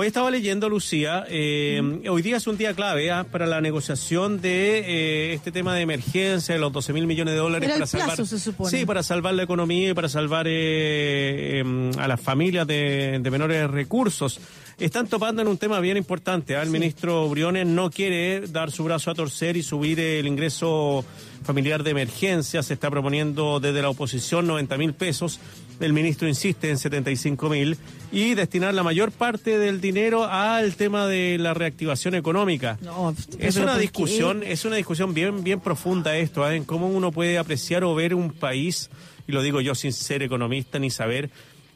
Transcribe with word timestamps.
Hoy 0.00 0.06
estaba 0.06 0.30
leyendo, 0.30 0.68
Lucía, 0.68 1.24
eh, 1.28 1.82
hoy 2.08 2.22
día 2.22 2.36
es 2.36 2.46
un 2.46 2.56
día 2.56 2.72
clave 2.72 3.10
¿ah? 3.10 3.24
para 3.24 3.48
la 3.48 3.60
negociación 3.60 4.40
de 4.40 4.78
eh, 4.78 5.34
este 5.34 5.50
tema 5.50 5.74
de 5.74 5.80
emergencia, 5.80 6.54
de 6.54 6.60
los 6.60 6.72
12 6.72 6.92
mil 6.92 7.08
millones 7.08 7.34
de 7.34 7.40
dólares 7.40 7.68
Era 7.68 7.74
para 7.74 7.84
el 7.84 7.90
plazo, 7.90 8.08
salvar. 8.14 8.26
se 8.28 8.38
supone. 8.38 8.70
Sí, 8.70 8.86
para 8.86 9.02
salvar 9.02 9.34
la 9.34 9.42
economía 9.42 9.90
y 9.90 9.94
para 9.94 10.08
salvar 10.08 10.46
eh, 10.48 11.58
em, 11.58 11.90
a 11.98 12.06
las 12.06 12.20
familias 12.20 12.64
de, 12.68 13.18
de 13.20 13.30
menores 13.32 13.68
recursos. 13.68 14.38
Están 14.78 15.08
topando 15.08 15.42
en 15.42 15.48
un 15.48 15.58
tema 15.58 15.80
bien 15.80 15.96
importante. 15.96 16.54
¿ah? 16.54 16.62
El 16.62 16.70
ministro 16.70 17.28
Briones 17.28 17.66
no 17.66 17.90
quiere 17.90 18.42
dar 18.42 18.70
su 18.70 18.84
brazo 18.84 19.10
a 19.10 19.16
torcer 19.16 19.56
y 19.56 19.64
subir 19.64 19.98
el 19.98 20.28
ingreso 20.28 21.04
familiar 21.42 21.82
de 21.82 21.90
emergencia. 21.90 22.62
Se 22.62 22.74
está 22.74 22.88
proponiendo 22.88 23.58
desde 23.58 23.82
la 23.82 23.88
oposición 23.88 24.46
90 24.46 24.78
mil 24.78 24.94
pesos. 24.94 25.40
El 25.80 25.92
ministro 25.92 26.26
insiste 26.26 26.70
en 26.70 26.78
75 26.78 27.48
mil 27.48 27.76
y 28.10 28.34
destinar 28.34 28.74
la 28.74 28.82
mayor 28.82 29.12
parte 29.12 29.58
del 29.58 29.80
dinero 29.80 30.24
al 30.24 30.74
tema 30.76 31.06
de 31.06 31.38
la 31.38 31.54
reactivación 31.54 32.14
económica. 32.16 32.78
No, 32.82 33.14
Es 33.38 33.56
una 33.56 33.78
discusión, 33.78 34.42
es 34.42 34.64
una 34.64 34.76
discusión 34.76 35.14
bien, 35.14 35.44
bien 35.44 35.60
profunda 35.60 36.16
esto, 36.16 36.42
¿ah? 36.44 36.54
en 36.54 36.64
cómo 36.64 36.88
uno 36.88 37.12
puede 37.12 37.38
apreciar 37.38 37.84
o 37.84 37.94
ver 37.94 38.14
un 38.14 38.32
país, 38.32 38.90
y 39.28 39.32
lo 39.32 39.42
digo 39.42 39.60
yo 39.60 39.74
sin 39.74 39.92
ser 39.92 40.22
economista 40.22 40.78
ni 40.80 40.90
saber 40.90 41.30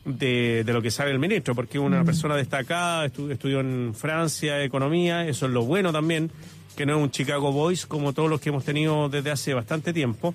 de, 0.05 0.65
de 0.65 0.73
lo 0.73 0.83
que 0.83 0.91
sabe 0.91 1.13
el 1.13 1.21
ministro, 1.21 1.55
porque 1.55 1.79
una 1.79 2.03
persona 2.05 2.35
destacada, 2.35 3.07
estu- 3.07 3.31
estudió 3.31 3.61
en 3.61 3.95
Francia 3.95 4.65
economía, 4.65 5.29
eso 5.29 5.47
es 5.47 5.53
lo 5.53 5.63
bueno 5.65 5.93
también, 5.93 6.31
que 6.77 6.87
no 6.87 6.97
es 6.97 7.03
un 7.05 7.11
Chicago 7.13 7.53
Boys 7.53 7.87
como 7.87 8.13
todos 8.13 8.29
los 8.31 8.41
que 8.41 8.49
hemos 8.49 8.65
tenido 8.65 9.09
desde 9.09 9.31
hace 9.31 9.55
bastante 9.55 9.93
tiempo. 9.93 10.35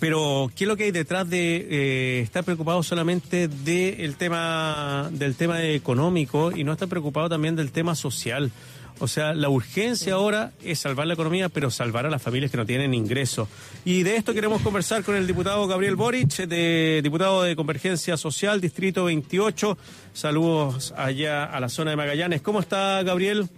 Pero, 0.00 0.50
¿qué 0.54 0.64
es 0.64 0.68
lo 0.68 0.76
que 0.76 0.84
hay 0.84 0.90
detrás 0.90 1.28
de 1.28 1.66
eh, 1.70 2.20
estar 2.20 2.44
preocupado 2.44 2.82
solamente 2.82 3.48
del 3.48 4.16
tema, 4.16 5.08
del 5.10 5.34
tema 5.34 5.62
económico 5.64 6.52
y 6.54 6.62
no 6.62 6.72
estar 6.72 6.88
preocupado 6.88 7.28
también 7.28 7.56
del 7.56 7.72
tema 7.72 7.94
social? 7.94 8.52
O 9.00 9.06
sea, 9.06 9.32
la 9.32 9.48
urgencia 9.48 10.14
ahora 10.14 10.52
es 10.62 10.80
salvar 10.80 11.06
la 11.06 11.14
economía, 11.14 11.48
pero 11.48 11.70
salvar 11.70 12.04
a 12.06 12.10
las 12.10 12.20
familias 12.20 12.50
que 12.50 12.56
no 12.56 12.66
tienen 12.66 12.94
ingresos. 12.94 13.48
Y 13.84 14.02
de 14.02 14.16
esto 14.16 14.34
queremos 14.34 14.60
conversar 14.62 15.04
con 15.04 15.14
el 15.14 15.26
diputado 15.26 15.66
Gabriel 15.68 15.94
Boric, 15.94 16.36
de, 16.46 17.00
diputado 17.02 17.44
de 17.44 17.54
Convergencia 17.54 18.16
Social, 18.16 18.60
Distrito 18.60 19.04
28. 19.04 19.78
Saludos 20.12 20.92
allá 20.96 21.44
a 21.44 21.60
la 21.60 21.68
zona 21.68 21.92
de 21.92 21.96
Magallanes. 21.96 22.42
¿Cómo 22.42 22.58
está, 22.60 23.02
Gabriel? 23.04 23.48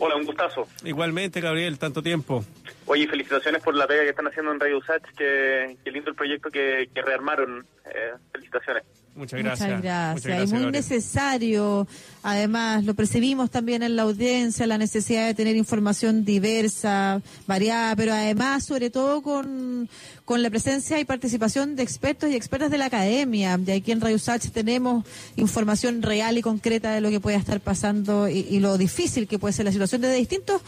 Hola, 0.00 0.16
un 0.16 0.24
gustazo. 0.24 0.66
Igualmente, 0.82 1.42
Gabriel, 1.42 1.78
tanto 1.78 2.02
tiempo. 2.02 2.42
Oye, 2.86 3.06
felicitaciones 3.06 3.62
por 3.62 3.74
la 3.74 3.86
pega 3.86 4.02
que 4.02 4.08
están 4.10 4.26
haciendo 4.26 4.50
en 4.50 4.58
Radio 4.58 4.78
USACH, 4.78 5.14
que, 5.16 5.76
que 5.84 5.90
lindo 5.90 6.10
el 6.10 6.16
proyecto 6.16 6.50
que, 6.50 6.88
que 6.92 7.02
rearmaron. 7.02 7.66
Eh, 7.84 8.12
felicitaciones. 8.32 8.82
Muchas 9.14 9.40
gracias. 9.40 9.68
Muchas 9.68 9.82
gracias. 9.82 10.24
Muchas 10.24 10.50
y 10.50 10.62
muy 10.62 10.72
necesario. 10.72 11.88
Además, 12.22 12.84
lo 12.84 12.94
percibimos 12.94 13.50
también 13.50 13.82
en 13.82 13.96
la 13.96 14.02
audiencia, 14.02 14.66
la 14.66 14.78
necesidad 14.78 15.26
de 15.26 15.34
tener 15.34 15.56
información 15.56 16.24
diversa, 16.24 17.20
variada, 17.46 17.96
pero 17.96 18.12
además, 18.12 18.64
sobre 18.64 18.90
todo, 18.90 19.20
con, 19.22 19.88
con 20.24 20.42
la 20.42 20.50
presencia 20.50 21.00
y 21.00 21.04
participación 21.04 21.76
de 21.76 21.82
expertos 21.82 22.30
y 22.30 22.36
expertas 22.36 22.70
de 22.70 22.78
la 22.78 22.86
academia. 22.86 23.58
Y 23.66 23.70
aquí 23.72 23.92
en 23.92 24.00
Radio 24.00 24.18
Sach 24.18 24.46
tenemos 24.50 25.04
información 25.36 26.02
real 26.02 26.38
y 26.38 26.42
concreta 26.42 26.92
de 26.92 27.00
lo 27.00 27.10
que 27.10 27.20
puede 27.20 27.36
estar 27.36 27.60
pasando 27.60 28.28
y, 28.28 28.46
y 28.48 28.60
lo 28.60 28.78
difícil 28.78 29.26
que 29.26 29.38
puede 29.38 29.52
ser 29.52 29.64
la 29.64 29.72
situación 29.72 30.00
desde 30.00 30.14
distintos 30.14 30.62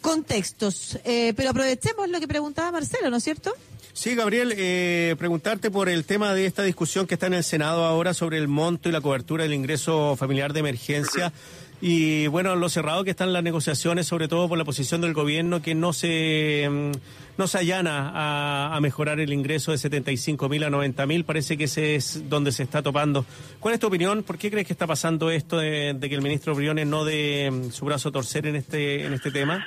contextos. 0.00 0.98
Eh, 1.04 1.32
pero 1.36 1.50
aprovechemos 1.50 2.08
lo 2.08 2.20
que 2.20 2.28
preguntaba 2.28 2.72
Marcelo, 2.72 3.10
¿no 3.10 3.16
es 3.16 3.24
cierto? 3.24 3.52
Sí, 3.98 4.14
Gabriel, 4.14 4.54
eh, 4.56 5.16
preguntarte 5.18 5.72
por 5.72 5.88
el 5.88 6.04
tema 6.04 6.32
de 6.32 6.46
esta 6.46 6.62
discusión 6.62 7.08
que 7.08 7.14
está 7.14 7.26
en 7.26 7.34
el 7.34 7.42
Senado 7.42 7.82
ahora 7.84 8.14
sobre 8.14 8.38
el 8.38 8.46
monto 8.46 8.88
y 8.88 8.92
la 8.92 9.00
cobertura 9.00 9.42
del 9.42 9.54
ingreso 9.54 10.14
familiar 10.14 10.52
de 10.52 10.60
emergencia. 10.60 11.32
Y 11.80 12.28
bueno, 12.28 12.54
lo 12.54 12.68
cerrado 12.68 13.02
que 13.02 13.10
están 13.10 13.32
las 13.32 13.42
negociaciones, 13.42 14.06
sobre 14.06 14.28
todo 14.28 14.48
por 14.48 14.56
la 14.56 14.64
posición 14.64 15.00
del 15.00 15.14
gobierno, 15.14 15.60
que 15.62 15.74
no 15.74 15.92
se, 15.92 16.68
mm, 16.70 16.92
no 17.38 17.48
se 17.48 17.58
allana 17.58 18.12
a, 18.72 18.80
mejorar 18.80 19.18
el 19.18 19.32
ingreso 19.32 19.72
de 19.72 19.78
75 19.78 20.48
mil 20.48 20.62
a 20.62 20.70
90 20.70 21.04
mil. 21.06 21.24
Parece 21.24 21.58
que 21.58 21.64
ese 21.64 21.96
es 21.96 22.28
donde 22.30 22.52
se 22.52 22.62
está 22.62 22.80
topando. 22.82 23.26
¿Cuál 23.58 23.74
es 23.74 23.80
tu 23.80 23.88
opinión? 23.88 24.22
¿Por 24.22 24.38
qué 24.38 24.48
crees 24.48 24.68
que 24.68 24.74
está 24.74 24.86
pasando 24.86 25.28
esto 25.32 25.58
de, 25.58 25.98
que 26.00 26.14
el 26.14 26.22
ministro 26.22 26.54
Briones 26.54 26.86
no 26.86 27.04
dé 27.04 27.50
mm, 27.50 27.72
su 27.72 27.84
brazo 27.84 28.10
a 28.10 28.12
torcer 28.12 28.46
en 28.46 28.54
este, 28.54 29.06
en 29.06 29.12
este 29.12 29.32
tema? 29.32 29.66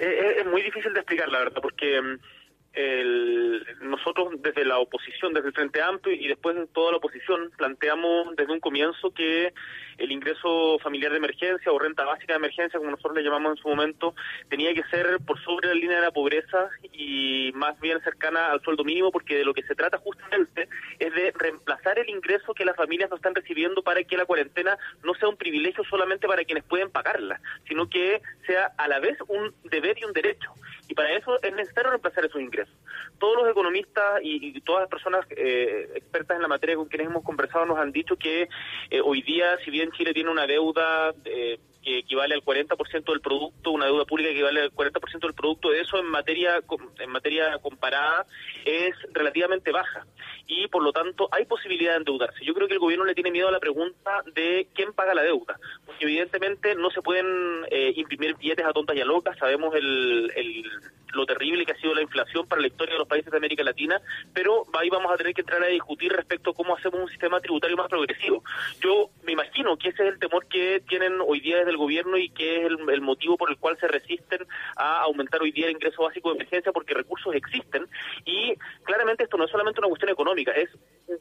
Eh, 0.00 0.36
es 0.40 0.46
muy 0.46 0.62
difícil 0.62 0.94
de 0.94 1.00
explicar, 1.00 1.28
la 1.28 1.40
verdad, 1.40 1.60
porque 1.60 2.00
mm, 2.00 2.35
el- 2.76 3.66
nosotros 3.80 4.28
desde 4.38 4.64
la 4.64 4.78
oposición, 4.78 5.32
desde 5.32 5.48
el 5.48 5.54
Frente 5.54 5.82
Amplio 5.82 6.14
y 6.14 6.28
después 6.28 6.54
de 6.54 6.66
toda 6.68 6.92
la 6.92 6.98
oposición, 6.98 7.50
planteamos 7.56 8.36
desde 8.36 8.52
un 8.52 8.60
comienzo 8.60 9.12
que 9.12 9.52
el 9.98 10.12
ingreso 10.12 10.78
familiar 10.80 11.10
de 11.10 11.16
emergencia 11.16 11.72
o 11.72 11.78
renta 11.78 12.04
básica 12.04 12.34
de 12.34 12.38
emergencia, 12.38 12.78
como 12.78 12.90
nosotros 12.90 13.16
le 13.16 13.22
llamamos 13.22 13.52
en 13.52 13.62
su 13.62 13.68
momento, 13.68 14.14
tenía 14.50 14.74
que 14.74 14.84
ser 14.84 15.18
por 15.26 15.42
sobre 15.42 15.68
la 15.68 15.74
línea 15.74 15.96
de 15.96 16.02
la 16.02 16.10
pobreza 16.10 16.68
y 16.92 17.50
más 17.54 17.80
bien 17.80 17.98
cercana 18.02 18.52
al 18.52 18.60
sueldo 18.60 18.84
mínimo, 18.84 19.10
porque 19.10 19.38
de 19.38 19.44
lo 19.46 19.54
que 19.54 19.62
se 19.62 19.74
trata 19.74 19.96
justamente 19.96 20.68
es 20.98 21.14
de 21.14 21.32
reemplazar 21.34 21.98
el 21.98 22.10
ingreso 22.10 22.52
que 22.52 22.66
las 22.66 22.76
familias 22.76 23.08
no 23.08 23.16
están 23.16 23.34
recibiendo 23.34 23.82
para 23.82 24.04
que 24.04 24.18
la 24.18 24.26
cuarentena 24.26 24.76
no 25.02 25.14
sea 25.14 25.30
un 25.30 25.36
privilegio 25.36 25.82
solamente 25.84 26.28
para 26.28 26.44
quienes 26.44 26.64
pueden 26.64 26.90
pagarla, 26.90 27.40
sino 27.66 27.88
que 27.88 28.20
sea 28.46 28.72
a 28.76 28.88
la 28.88 29.00
vez 29.00 29.16
un 29.28 29.54
deber 29.64 29.96
y 29.98 30.04
un 30.04 30.12
derecho. 30.12 30.52
Y 30.88 30.94
para 30.94 31.12
eso 31.16 31.40
es 31.42 31.54
necesario 31.54 31.90
reemplazar 31.90 32.24
esos 32.24 32.40
ingresos. 32.40 32.74
Todos 33.18 33.42
los 33.42 33.50
economistas 33.50 34.20
y, 34.22 34.60
todas 34.60 34.82
las 34.82 34.90
personas 34.90 35.26
eh, 35.30 35.90
expertas 35.94 36.36
en 36.36 36.42
la 36.42 36.48
materia 36.48 36.76
con 36.76 36.86
quienes 36.86 37.08
hemos 37.08 37.24
conversado 37.24 37.66
nos 37.66 37.78
han 37.78 37.92
dicho 37.92 38.16
que 38.16 38.48
eh, 38.90 39.00
hoy 39.02 39.22
día, 39.22 39.56
si 39.64 39.70
bien 39.70 39.90
Chile 39.92 40.14
tiene 40.14 40.30
una 40.30 40.46
deuda 40.46 41.12
eh, 41.24 41.58
que 41.86 41.98
equivale 41.98 42.34
al 42.34 42.42
40% 42.42 43.04
del 43.04 43.20
producto, 43.20 43.70
una 43.70 43.86
deuda 43.86 44.04
pública 44.04 44.30
que 44.30 44.34
equivale 44.34 44.60
al 44.60 44.72
40% 44.72 45.20
del 45.20 45.34
producto, 45.34 45.72
eso 45.72 45.98
en 45.98 46.06
materia 46.06 46.60
en 46.98 47.10
materia 47.10 47.58
comparada 47.58 48.26
es 48.64 48.94
relativamente 49.12 49.70
baja 49.70 50.04
y 50.48 50.66
por 50.66 50.82
lo 50.82 50.92
tanto 50.92 51.28
hay 51.30 51.44
posibilidad 51.44 51.92
de 51.92 51.98
endeudarse. 51.98 52.44
Yo 52.44 52.54
creo 52.54 52.66
que 52.66 52.74
el 52.74 52.80
gobierno 52.80 53.04
le 53.04 53.14
tiene 53.14 53.30
miedo 53.30 53.46
a 53.46 53.52
la 53.52 53.60
pregunta 53.60 54.22
de 54.34 54.68
quién 54.74 54.92
paga 54.92 55.14
la 55.14 55.22
deuda, 55.22 55.58
evidentemente 56.00 56.74
no 56.74 56.90
se 56.90 57.02
pueden 57.02 57.26
eh, 57.70 57.92
imprimir 57.96 58.36
billetes 58.36 58.64
a 58.66 58.72
tontas 58.72 58.96
y 58.96 59.00
a 59.00 59.04
locas, 59.04 59.36
sabemos 59.38 59.74
el, 59.74 60.32
el- 60.36 60.70
lo 61.12 61.26
terrible 61.26 61.64
que 61.64 61.72
ha 61.72 61.76
sido 61.76 61.94
la 61.94 62.02
inflación 62.02 62.46
para 62.46 62.60
la 62.60 62.68
historia 62.68 62.94
de 62.94 62.98
los 62.98 63.08
países 63.08 63.30
de 63.30 63.36
América 63.36 63.62
Latina, 63.62 64.00
pero 64.32 64.64
ahí 64.78 64.88
vamos 64.90 65.12
a 65.12 65.16
tener 65.16 65.34
que 65.34 65.42
entrar 65.42 65.62
a 65.62 65.66
discutir 65.66 66.12
respecto 66.12 66.50
a 66.50 66.54
cómo 66.54 66.76
hacemos 66.76 67.00
un 67.00 67.08
sistema 67.08 67.40
tributario 67.40 67.76
más 67.76 67.88
progresivo. 67.88 68.42
Yo 68.80 69.10
me 69.24 69.32
imagino 69.32 69.76
que 69.76 69.88
ese 69.88 70.06
es 70.06 70.12
el 70.12 70.18
temor 70.18 70.46
que 70.46 70.82
tienen 70.88 71.18
hoy 71.26 71.40
día 71.40 71.58
desde 71.58 71.70
el 71.70 71.76
gobierno 71.76 72.16
y 72.16 72.30
que 72.30 72.58
es 72.58 72.66
el, 72.66 72.78
el 72.88 73.00
motivo 73.00 73.36
por 73.36 73.50
el 73.50 73.56
cual 73.58 73.78
se 73.78 73.88
resisten 73.88 74.46
a 74.76 75.02
aumentar 75.02 75.40
hoy 75.42 75.52
día 75.52 75.66
el 75.66 75.72
ingreso 75.72 76.02
básico 76.02 76.30
de 76.30 76.36
emergencia 76.36 76.72
porque 76.72 76.94
recursos 76.94 77.34
existen 77.34 77.86
y 78.24 78.54
claramente 78.84 79.24
esto 79.24 79.36
no 79.36 79.44
es 79.44 79.50
solamente 79.50 79.80
una 79.80 79.88
cuestión 79.88 80.10
económica, 80.10 80.52
es 80.52 80.70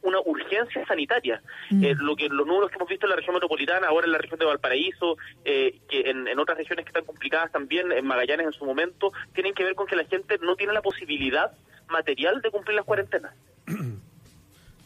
una 0.02 0.19
urgencia 0.19 0.85
sanitaria. 0.85 1.41
Eh, 1.81 1.96
lo 1.97 2.16
que 2.16 2.29
los 2.29 2.46
números 2.46 2.69
que 2.69 2.78
hemos 2.78 2.90
visto 2.90 3.06
en 3.06 3.12
la 3.12 3.16
región 3.16 3.34
metropolitana, 3.34 3.88
ahora 3.88 4.06
en 4.06 4.13
la 4.13 4.17
región 4.17 4.40
de 4.40 4.46
Valparaíso, 4.46 5.17
eh, 5.44 5.79
que 5.90 6.02
en, 6.09 6.28
en 6.28 6.40
otras 6.40 6.57
regiones 6.57 6.85
que 6.85 6.90
están 6.90 7.06
complicadas 7.06 7.52
también, 7.52 7.91
en 7.91 8.06
Magallanes 8.06 8.47
en 8.47 8.53
su 8.53 8.66
momento, 8.66 9.12
tienen 9.34 9.53
que 9.53 9.63
ver 9.63 9.74
con 9.75 9.87
que 9.87 9.95
la 9.95 10.05
gente 10.05 10.37
no 10.39 10.55
tiene 10.55 10.73
la 10.73 10.81
posibilidad 10.81 11.51
material 11.89 12.41
de 12.41 12.51
cumplir 12.51 12.75
las 12.75 12.85
cuarentenas. 12.85 13.33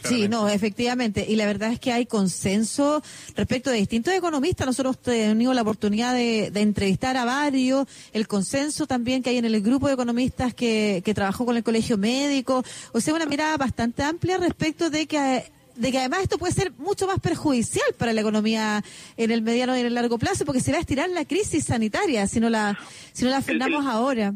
Sí, 0.03 0.29
no, 0.29 0.47
efectivamente. 0.47 1.25
Y 1.27 1.35
la 1.35 1.45
verdad 1.45 1.73
es 1.73 1.79
que 1.79 1.91
hay 1.91 2.05
consenso 2.05 3.03
respecto 3.35 3.69
de 3.69 3.77
distintos 3.77 4.13
economistas. 4.13 4.65
Nosotros 4.65 4.97
hemos 5.05 5.29
tenido 5.29 5.53
la 5.53 5.61
oportunidad 5.61 6.13
de, 6.13 6.51
de 6.51 6.61
entrevistar 6.61 7.17
a 7.17 7.25
varios. 7.25 7.85
El 8.13 8.27
consenso 8.27 8.87
también 8.87 9.21
que 9.21 9.31
hay 9.31 9.37
en 9.37 9.45
el 9.45 9.61
grupo 9.61 9.87
de 9.87 9.93
economistas 9.93 10.53
que, 10.53 11.01
que 11.03 11.13
trabajó 11.13 11.45
con 11.45 11.57
el 11.57 11.63
colegio 11.63 11.97
médico. 11.97 12.63
O 12.93 13.01
sea, 13.01 13.13
una 13.13 13.25
mirada 13.25 13.57
bastante 13.57 14.03
amplia 14.03 14.37
respecto 14.37 14.89
de 14.89 15.05
que 15.05 15.51
de 15.75 15.93
que 15.93 15.99
además 15.99 16.23
esto 16.23 16.37
puede 16.37 16.53
ser 16.53 16.73
mucho 16.73 17.07
más 17.07 17.19
perjudicial 17.19 17.85
para 17.97 18.11
la 18.11 18.19
economía 18.19 18.83
en 19.15 19.31
el 19.31 19.41
mediano 19.41 19.77
y 19.77 19.79
en 19.79 19.85
el 19.85 19.93
largo 19.93 20.17
plazo, 20.17 20.43
porque 20.43 20.59
se 20.59 20.71
va 20.71 20.77
a 20.77 20.81
estirar 20.81 21.09
la 21.09 21.23
crisis 21.23 21.63
sanitaria 21.63 22.27
si 22.27 22.41
no 22.41 22.49
la, 22.49 22.77
si 23.13 23.23
no 23.23 23.31
la 23.31 23.41
frenamos 23.41 23.85
ahora. 23.85 24.33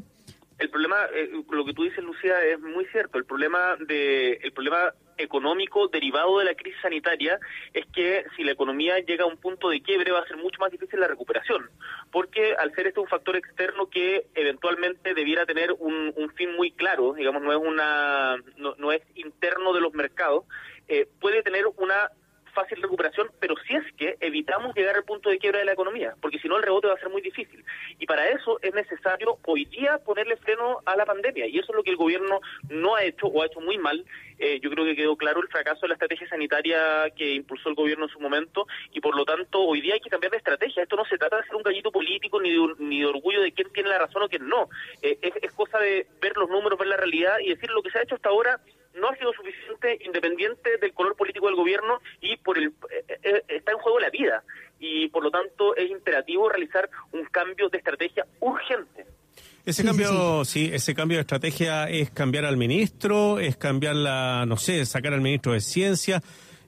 El 0.59 0.69
problema, 0.69 1.05
eh, 1.13 1.29
lo 1.49 1.65
que 1.65 1.73
tú 1.73 1.83
dices, 1.83 2.03
Lucía, 2.03 2.43
es 2.43 2.59
muy 2.59 2.85
cierto. 2.85 3.17
El 3.17 3.25
problema 3.25 3.75
de, 3.79 4.33
el 4.33 4.51
problema 4.51 4.93
económico 5.17 5.87
derivado 5.87 6.39
de 6.39 6.45
la 6.45 6.55
crisis 6.55 6.79
sanitaria 6.81 7.39
es 7.73 7.85
que 7.93 8.25
si 8.35 8.43
la 8.43 8.51
economía 8.51 8.99
llega 8.99 9.23
a 9.23 9.27
un 9.27 9.37
punto 9.37 9.69
de 9.69 9.81
quiebre 9.81 10.11
va 10.11 10.19
a 10.19 10.27
ser 10.27 10.37
mucho 10.37 10.59
más 10.59 10.71
difícil 10.71 10.99
la 10.99 11.07
recuperación, 11.07 11.69
porque 12.11 12.55
al 12.55 12.73
ser 12.73 12.87
este 12.87 12.99
un 12.99 13.07
factor 13.07 13.35
externo 13.35 13.89
que 13.89 14.27
eventualmente 14.33 15.13
debiera 15.13 15.45
tener 15.45 15.71
un, 15.73 16.13
fin 16.35 16.55
muy 16.55 16.71
claro, 16.71 17.13
digamos, 17.13 17.43
no 17.43 17.51
es 17.51 17.59
una, 17.59 18.37
no, 18.57 18.75
no 18.77 18.91
es 18.91 19.01
interno 19.15 19.73
de 19.73 19.81
los 19.81 19.93
mercados, 19.93 20.45
eh, 20.87 21.07
puede 21.19 21.43
tener 21.43 21.65
una 21.77 22.09
fácil 22.53 22.81
recuperación, 22.81 23.29
pero 23.39 23.55
si 23.67 23.75
es 23.75 23.83
que 23.93 24.17
evitamos 24.19 24.75
llegar 24.75 24.95
al 24.95 25.03
punto 25.03 25.29
de 25.29 25.37
quiebra 25.37 25.59
de 25.59 25.65
la 25.65 25.73
economía, 25.73 26.15
porque 26.21 26.39
si 26.39 26.47
no 26.47 26.57
el 26.57 26.63
rebote 26.63 26.87
va 26.87 26.93
a 26.93 26.99
ser 26.99 27.09
muy 27.09 27.21
difícil. 27.21 27.63
Y 27.99 28.05
para 28.05 28.29
eso 28.29 28.59
es 28.61 28.73
necesario 28.73 29.37
hoy 29.45 29.65
día 29.65 29.99
ponerle 29.99 30.37
freno 30.37 30.79
a 30.85 30.95
la 30.95 31.05
pandemia, 31.05 31.47
y 31.47 31.57
eso 31.59 31.71
es 31.71 31.75
lo 31.75 31.83
que 31.83 31.91
el 31.91 31.97
gobierno 31.97 32.41
no 32.69 32.95
ha 32.95 33.03
hecho 33.03 33.27
o 33.27 33.41
ha 33.41 33.47
hecho 33.47 33.59
muy 33.59 33.77
mal. 33.77 34.05
Eh, 34.39 34.59
yo 34.61 34.69
creo 34.69 34.85
que 34.85 34.95
quedó 34.95 35.15
claro 35.15 35.41
el 35.41 35.47
fracaso 35.47 35.81
de 35.81 35.89
la 35.89 35.93
estrategia 35.93 36.27
sanitaria 36.27 37.09
que 37.15 37.33
impulsó 37.33 37.69
el 37.69 37.75
gobierno 37.75 38.05
en 38.05 38.11
su 38.11 38.19
momento, 38.19 38.67
y 38.91 38.99
por 38.99 39.15
lo 39.15 39.25
tanto 39.25 39.61
hoy 39.61 39.81
día 39.81 39.95
hay 39.95 39.99
que 39.99 40.09
cambiar 40.09 40.31
de 40.31 40.37
estrategia. 40.37 40.83
Esto 40.83 40.95
no 40.95 41.05
se 41.05 41.17
trata 41.17 41.37
de 41.37 41.43
ser 41.43 41.55
un 41.55 41.63
gallito 41.63 41.91
político 41.91 42.41
ni 42.41 42.51
de, 42.51 42.75
ni 42.79 42.99
de 42.99 43.05
orgullo 43.05 43.41
de 43.41 43.51
quién 43.51 43.71
tiene 43.71 43.89
la 43.89 43.99
razón 43.99 44.23
o 44.23 44.29
quién 44.29 44.47
no. 44.47 44.69
Eh, 45.01 45.17
es, 45.21 45.33
es 45.41 45.51
cosa 45.53 45.79
de 45.79 46.07
ver 46.21 46.35
los 46.37 46.49
números, 46.49 46.79
ver 46.79 46.87
la 46.87 46.97
realidad 46.97 47.37
y 47.39 47.49
decir 47.49 47.69
lo 47.71 47.81
que 47.81 47.91
se 47.91 47.99
ha 47.99 48.03
hecho 48.03 48.15
hasta 48.15 48.29
ahora 48.29 48.59
no 48.95 49.09
ha 49.09 49.15
sido 49.17 49.33
suficiente 49.33 49.99
independiente 50.05 50.77
del 50.77 50.93
color 50.93 51.15
político 51.15 51.47
del 51.47 51.55
gobierno 51.55 51.99
y 52.21 52.37
por 52.37 52.57
el 52.57 52.67
eh, 52.67 53.19
eh, 53.23 53.43
está 53.47 53.71
en 53.71 53.77
juego 53.79 53.99
la 53.99 54.09
vida 54.09 54.43
y 54.79 55.07
por 55.09 55.23
lo 55.23 55.31
tanto 55.31 55.75
es 55.75 55.89
imperativo 55.89 56.49
realizar 56.49 56.89
un 57.11 57.25
cambio 57.25 57.69
de 57.69 57.77
estrategia 57.77 58.25
urgente. 58.39 59.05
Ese 59.65 59.85
cambio, 59.85 60.43
sí, 60.43 60.69
ese 60.73 60.93
cambio 60.93 61.17
de 61.17 61.21
estrategia 61.21 61.89
es 61.89 62.09
cambiar 62.09 62.43
al 62.43 62.57
ministro, 62.57 63.39
es 63.39 63.55
cambiar 63.55 63.95
la, 63.95 64.45
no 64.45 64.57
sé, 64.57 64.85
sacar 64.85 65.13
al 65.13 65.21
ministro 65.21 65.53
de 65.53 65.61
Ciencia, 65.61 66.21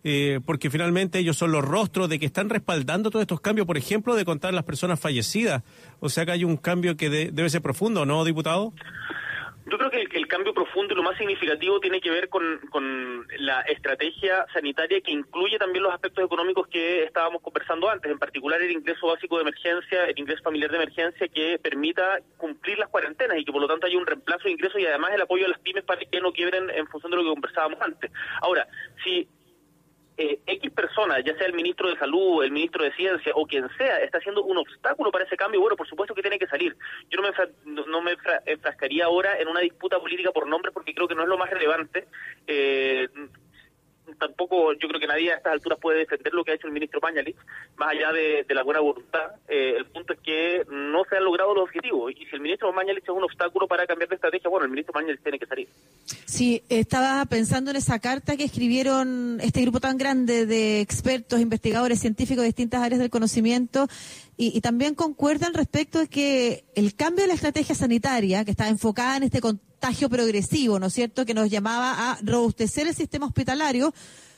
eh, 0.06 0.40
porque 0.46 0.70
finalmente 0.70 1.20
ellos 1.20 1.36
son 1.36 1.52
los 1.52 1.66
rostros 1.66 2.08
de 2.08 2.20
que 2.20 2.26
están 2.26 2.50
respaldando 2.50 3.10
todos 3.10 3.24
estos 3.24 3.42
cambios, 3.42 3.68
por 3.68 3.76
ejemplo, 3.76 4.16
de 4.16 4.24
contar 4.24 4.54
las 4.54 4.64
personas 4.64 4.98
fallecidas. 4.98 5.64
O 6.00 6.08
sea 6.08 6.26
que 6.26 6.32
hay 6.32 6.46
un 6.46 6.56
cambio 6.56 6.96
que 6.96 7.10
debe 7.10 7.50
ser 7.50 7.62
profundo, 7.62 8.06
¿no, 8.06 8.24
diputado? 8.24 8.72
Yo 9.68 9.80
creo 9.80 9.90
que 9.90 10.02
el, 10.02 10.28
cambio 10.28 10.54
profundo 10.54 10.94
y 10.94 10.98
lo 10.98 11.02
más 11.02 11.18
significativo 11.18 11.80
tiene 11.80 12.00
que 12.00 12.12
ver 12.12 12.30
con, 12.30 12.60
con, 12.70 13.28
la 13.40 13.62
estrategia 13.62 14.46
sanitaria 14.54 15.02
que 15.02 15.12
incluye 15.12 15.58
también 15.58 15.84
los 15.84 15.94
aspectos 15.94 16.24
económicos 16.24 16.68
que 16.68 17.04
estábamos 17.04 17.42
conversando 17.42 17.90
antes, 17.90 18.12
en 18.12 18.20
particular 18.20 18.62
el 18.62 18.72
ingreso 18.72 19.08
básico 19.08 19.38
de 19.38 19.42
emergencia, 19.42 20.06
el 20.06 20.20
ingreso 20.20 20.44
familiar 20.44 20.70
de 20.70 20.78
emergencia 20.78 21.28
que 21.28 21.58
permita 21.58 22.20
cumplir 22.38 22.78
las 22.78 22.90
cuarentenas 22.90 23.40
y 23.40 23.46
que 23.46 23.52
por 23.52 23.62
lo 23.62 23.68
tanto 23.68 23.88
haya 23.88 23.98
un 23.98 24.06
reemplazo 24.06 24.44
de 24.44 24.52
ingresos 24.52 24.80
y 24.80 24.86
además 24.86 25.12
el 25.14 25.22
apoyo 25.22 25.46
a 25.46 25.50
las 25.50 25.60
pymes 25.60 25.84
para 25.84 26.02
que 26.02 26.22
no 26.22 26.32
quiebren 26.32 26.70
en 26.70 26.88
función 26.88 27.10
de 27.10 27.18
lo 27.18 27.24
que 27.24 27.30
conversábamos 27.30 27.82
antes. 27.82 28.12
Ahora, 28.42 28.68
si 29.04 29.28
eh, 30.18 30.40
X 30.46 30.72
persona, 30.72 31.20
ya 31.20 31.36
sea 31.38 31.48
el 31.48 31.54
ministro 31.54 31.90
de 31.90 31.98
Salud, 31.98 32.44
el 32.44 32.52
ministro 32.52 32.84
de 32.84 32.94
Ciencia 32.94 33.32
o 33.36 33.46
quien 33.46 33.68
sea, 33.78 34.00
está 34.00 34.18
haciendo 34.18 34.44
un 34.44 34.58
obstáculo 34.58 35.12
para 35.12 35.26
ese 35.26 35.38
cambio, 35.38 35.62
bueno, 35.62 35.76
por 35.76 35.88
supuesto 35.88 36.16
que 36.16 36.22
tiene 36.22 36.40
que 36.40 36.48
salir. 36.48 36.76
Yo 37.10 37.22
no 37.22 37.30
me, 37.30 37.84
no 37.86 38.02
me 38.02 38.16
enfrascaría 38.46 39.06
ahora 39.06 39.40
en 39.40 39.48
una 39.48 39.60
disputa 39.60 40.00
política 40.00 40.32
por 40.32 40.48
nombres 40.48 40.74
porque 40.74 40.94
creo 40.94 41.08
que 41.08 41.16
no 41.16 41.24
es 41.24 41.30
lo 41.30 41.38
más 41.38 41.50
relevante. 41.50 42.08
Eh, 42.48 43.08
tampoco 44.20 44.74
yo 44.74 44.88
creo 44.88 45.00
que 45.00 45.08
nadie 45.08 45.32
a 45.32 45.38
estas 45.38 45.54
alturas 45.54 45.80
puede 45.80 46.00
defender 46.00 46.34
lo 46.34 46.44
que 46.44 46.52
ha 46.52 46.56
hecho 46.56 46.68
el 46.68 46.74
ministro 46.74 47.02
Pañalich, 47.02 47.38
más 47.78 47.90
allá 47.90 48.12
de, 48.12 48.46
la 48.50 48.64
buena 48.64 48.80
voluntad. 48.80 49.34
Eh, 49.48 49.84
es 50.16 50.22
que 50.22 50.66
no 50.72 51.04
se 51.10 51.18
han 51.18 51.24
logrado 51.24 51.54
los 51.54 51.64
objetivos 51.64 52.12
y 52.12 52.26
si 52.26 52.36
el 52.36 52.42
ministro 52.42 52.74
Pañalich 52.74 53.04
es 53.04 53.10
un 53.10 53.24
obstáculo 53.24 53.68
para 53.68 53.86
cambiar 53.86 54.10
de 54.10 54.16
estrategia, 54.16 54.50
bueno, 54.50 54.66
el 54.66 54.72
ministro 54.72 54.94
Pañalich 54.94 55.22
tiene 55.22 55.40
que 55.40 55.46
salir. 55.46 55.68
Sí, 56.26 56.64
estaba 56.70 57.24
pensando 57.26 57.72
en 57.72 57.78
esa 57.78 58.00
carta 58.00 58.36
que 58.38 58.44
escribieron 58.44 59.40
este 59.42 59.62
grupo 59.62 59.80
tan 59.80 59.98
grande 59.98 60.46
de 60.46 60.82
expertos, 60.82 61.40
investigadores, 61.40 62.00
científicos 62.00 62.42
de 62.42 62.48
distintas 62.48 62.82
áreas 62.82 63.00
del 63.00 63.10
conocimiento 63.10 63.88
y, 64.38 64.60
también 64.60 64.96
concuerdan 64.96 65.54
respecto 65.54 66.00
de 66.00 66.08
que 66.08 66.66
el 66.76 66.96
cambio 66.96 67.24
de 67.24 67.30
la 67.30 67.36
estrategia 67.36 67.74
sanitaria, 67.74 68.44
que 68.44 68.52
está 68.52 68.68
enfocada 68.68 69.16
en 69.16 69.24
este 69.24 69.40
contagio 69.40 70.10
progresivo, 70.10 70.78
¿no 70.78 70.88
es 70.88 70.94
cierto?, 70.94 71.26
que 71.26 71.34
nos 71.34 71.50
llamaba 71.50 72.12
a 72.12 72.20
robustecer 72.22 72.88
el 72.88 72.96
sistema 72.96 73.28
hospitalario, 73.28 73.94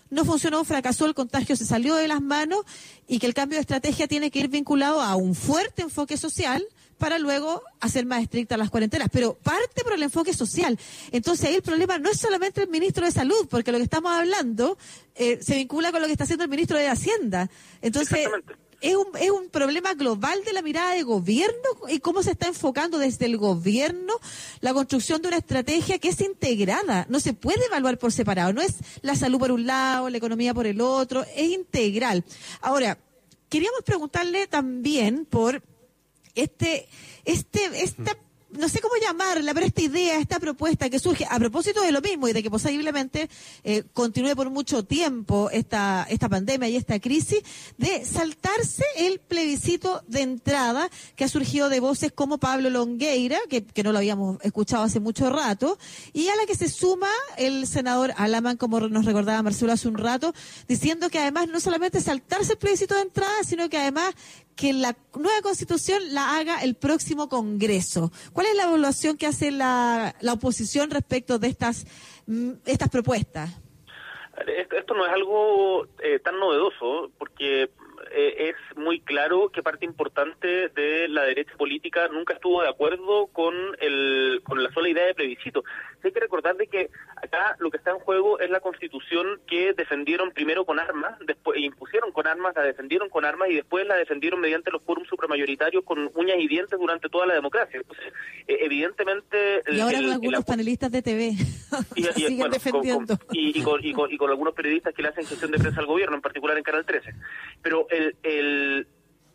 no 0.10 0.26
funcionó, 0.26 0.64
fracasó, 0.64 1.06
el 1.06 1.14
contagio 1.14 1.56
se 1.56 1.66
salió 1.66 1.96
de 1.96 2.08
las 2.08 2.22
manos 2.22 2.62
y 3.08 3.20
que 3.20 3.28
el 3.28 3.34
cambio 3.34 3.58
de 3.58 3.62
estrategia 3.62 4.08
tiene 4.08 4.32
que 4.32 4.40
ir 4.40 4.48
vinculado 4.48 5.02
a 5.02 5.16
un 5.16 5.36
fuerte 5.36 5.82
enfoque 5.82 6.18
social 6.18 6.66
para 6.98 7.20
luego 7.20 7.62
hacer 7.80 8.06
más 8.06 8.24
estrictas 8.24 8.58
las 8.58 8.70
cuarentenas. 8.70 9.10
Pero 9.12 9.36
parte 9.36 9.84
por 9.84 9.94
el 9.94 10.04
enfoque 10.04 10.34
social. 10.34 10.78
Entonces 11.12 11.48
ahí 11.48 11.56
el 11.56 11.62
problema 11.62 11.98
no 12.00 12.10
es 12.10 12.20
solamente 12.20 12.62
el 12.62 12.70
ministro 12.70 13.06
de 13.06 13.12
Salud, 13.12 13.48
porque 13.50 13.72
lo 13.72 13.78
que 13.78 13.84
estamos 13.84 14.12
hablando 14.12 14.78
eh, 15.16 15.40
se 15.42 15.56
vincula 15.56 15.92
con 15.92 16.02
lo 16.02 16.08
que 16.08 16.14
está 16.14 16.24
haciendo 16.24 16.44
el 16.44 16.50
ministro 16.50 16.78
de 16.78 16.88
Hacienda. 16.88 17.50
Entonces 17.82 18.28
es 18.82 18.96
un, 18.96 19.08
es 19.20 19.32
un 19.32 19.50
problema 19.50 19.94
global 19.96 20.44
de 20.44 20.54
la 20.54 20.62
mirada 20.62 20.94
de 20.94 21.04
gobierno 21.04 21.70
y 21.90 22.00
cómo 22.00 22.22
se 22.22 22.32
está 22.32 22.48
enfocando 22.48 23.00
desde 23.00 23.26
el 23.26 23.38
gobierno 23.38 24.14
la 24.62 24.74
construcción 24.74 25.22
de 25.22 25.30
una 25.30 25.38
estrategia 25.38 25.98
que 26.00 26.10
es 26.10 26.22
integrada. 26.22 27.06
No 27.10 27.20
se 27.20 27.34
puede 27.34 27.66
evaluar 27.66 27.98
por 27.98 28.12
separado. 28.12 28.54
No 28.54 28.62
es 28.62 28.76
la 29.02 29.16
salud 29.16 29.40
por 29.40 29.52
un 29.52 29.66
lado, 29.66 30.10
la 30.10 30.18
economía 30.18 30.54
por 30.54 30.68
el 30.68 30.82
otro, 30.82 31.26
es 31.36 31.52
integral. 31.52 32.24
Ahora, 32.62 33.00
queríamos 33.50 33.82
preguntarle 33.84 34.48
también 34.48 35.26
por 35.26 35.64
este, 36.36 36.88
este, 37.26 37.84
esta 37.84 38.16
no 38.52 38.70
sé 38.70 38.80
cómo 38.80 38.96
llamarla, 39.02 39.54
pero 39.54 39.66
esta 39.66 39.82
idea, 39.82 40.20
esta 40.20 40.40
propuesta 40.40 40.90
que 40.90 41.00
surge 41.00 41.26
a 41.30 41.38
propósito 41.38 41.82
de 41.82 41.92
lo 41.92 42.02
mismo 42.02 42.28
y 42.28 42.34
de 42.34 42.42
que 42.42 42.50
posiblemente 42.50 43.30
eh, 43.64 43.84
continúe 43.94 44.36
por 44.36 44.50
mucho 44.50 44.86
tiempo 44.86 45.50
esta, 45.52 46.08
esta 46.10 46.30
pandemia 46.30 46.70
y 46.70 46.76
esta 46.76 47.00
crisis, 47.00 47.42
de 47.78 48.06
saltarse 48.06 48.84
el 48.96 49.20
plebiscito 49.20 50.02
de 50.08 50.22
entrada 50.22 50.90
que 51.16 51.26
ha 51.26 51.30
surgido 51.30 51.70
de 51.70 51.80
voces 51.80 52.12
como 52.12 52.38
Pablo 52.38 52.70
Longueira, 52.70 53.38
que, 53.50 53.66
que 53.66 53.84
no 53.84 53.92
lo 53.92 53.98
habíamos 53.98 54.38
escuchado 54.44 54.84
hace 54.84 55.00
mucho 55.00 55.30
rato, 55.30 55.78
y 56.14 56.30
a 56.30 56.36
la 56.36 56.46
que 56.46 56.56
se 56.56 56.70
suma 56.70 57.10
el 57.38 57.68
senador 57.68 58.14
Alaman, 58.18 58.58
como 58.58 58.80
nos 58.80 59.06
recordaba 59.06 59.44
Marcelo 59.44 59.74
hace 59.74 59.88
un 59.88 59.98
rato, 59.98 60.34
diciendo 60.68 61.10
que 61.10 61.20
además 61.20 61.48
no 61.50 61.60
solamente 61.60 62.02
saltarse 62.02 62.54
el 62.54 62.58
plebiscito 62.58 62.96
de 62.96 63.02
entrada, 63.02 63.44
sino 63.44 63.70
que 63.70 63.78
además 63.78 64.16
que 64.58 64.74
la 64.74 64.96
nueva 65.16 65.42
constitución 65.42 66.02
la 66.14 66.38
haga 66.38 66.64
el 66.64 66.76
próximo 66.76 67.30
Congreso. 67.30 68.12
¿Cuál 68.34 68.48
es 68.48 68.56
la 68.56 68.64
evaluación 68.64 69.18
que 69.18 69.28
hace 69.28 69.52
la, 69.52 70.16
la 70.20 70.34
oposición 70.34 70.90
respecto 70.90 71.40
de 71.40 71.48
estas, 71.48 71.86
mm, 72.26 72.52
estas 72.66 72.90
propuestas? 72.90 73.62
Esto 74.46 74.94
no 74.94 75.06
es 75.06 75.12
algo 75.12 75.88
eh, 76.04 76.20
tan 76.20 76.40
novedoso, 76.40 77.12
porque 77.18 77.70
eh, 78.12 78.50
es 78.50 78.78
muy 78.78 79.00
claro 79.02 79.50
que 79.50 79.64
parte 79.64 79.86
importante 79.86 80.70
de 80.70 81.08
la 81.08 81.24
derecha 81.24 81.56
política 81.58 82.08
nunca 82.10 82.36
estuvo 82.36 82.62
de 82.62 82.70
acuerdo 82.70 83.28
con, 83.28 83.56
el, 83.80 84.42
con 84.44 84.64
la 84.64 84.72
sola 84.72 84.90
idea 84.90 85.06
de 85.06 85.16
plebiscito. 85.16 85.64
Hay 86.04 86.12
que 86.12 86.20
recordar 86.20 86.56
de 86.56 86.68
que 86.68 86.90
acá 87.16 87.56
lo 87.60 87.70
que 87.70 87.78
está 87.78 87.92
en 87.92 88.00
juego 88.00 88.40
es 88.40 88.50
la 88.50 88.60
constitución 88.60 89.40
que 89.48 89.74
defendieron 89.74 90.32
primero 90.32 90.66
con 90.66 90.80
armas, 90.80 91.18
después 91.26 91.60
impusieron 91.60 92.12
con 92.12 92.28
armas, 92.28 92.56
la 92.56 92.64
defendieron 92.64 93.10
con 93.10 93.26
armas 93.26 93.50
y 93.50 93.56
después 93.56 93.86
la 93.88 93.96
defendieron 93.96 94.40
mediante 94.40 94.72
los 94.72 94.82
quórums 94.82 95.10
supramayoritarios 95.10 95.84
con 95.84 96.10
uñas 96.16 96.38
y 96.40 96.48
dientes 96.48 96.80
durante 96.80 97.10
toda 97.10 97.26
la 97.26 97.34
democracia. 97.34 97.80
Entonces, 97.80 98.14
eh, 98.48 98.58
evidentemente... 98.62 99.62
Y 99.68 99.80
ahora 99.80 99.98
con 99.98 100.12
algunos 100.12 100.46
panelistas 100.46 100.92
de 100.92 101.02
TV 101.02 101.36
y, 101.96 102.04
siguen 102.16 102.50
defendiendo. 102.52 103.18
y, 103.32 103.62
con, 103.62 103.84
y, 103.84 103.94
con, 103.94 104.30
algunos 104.30 104.54
periodistas 104.54 104.94
que 104.94 105.02
le 105.02 105.10
hacen 105.10 105.26
gestión 105.26 105.52
de 105.52 105.60
prensa 105.60 105.80
al 105.80 105.86
gobierno, 105.86 106.16
en 106.16 106.22
particular 106.22 106.58
en 106.58 106.64
Canal 106.64 106.86
13. 106.86 107.14
Pero 107.62 107.88
el, 107.90 108.16
el 108.24 108.88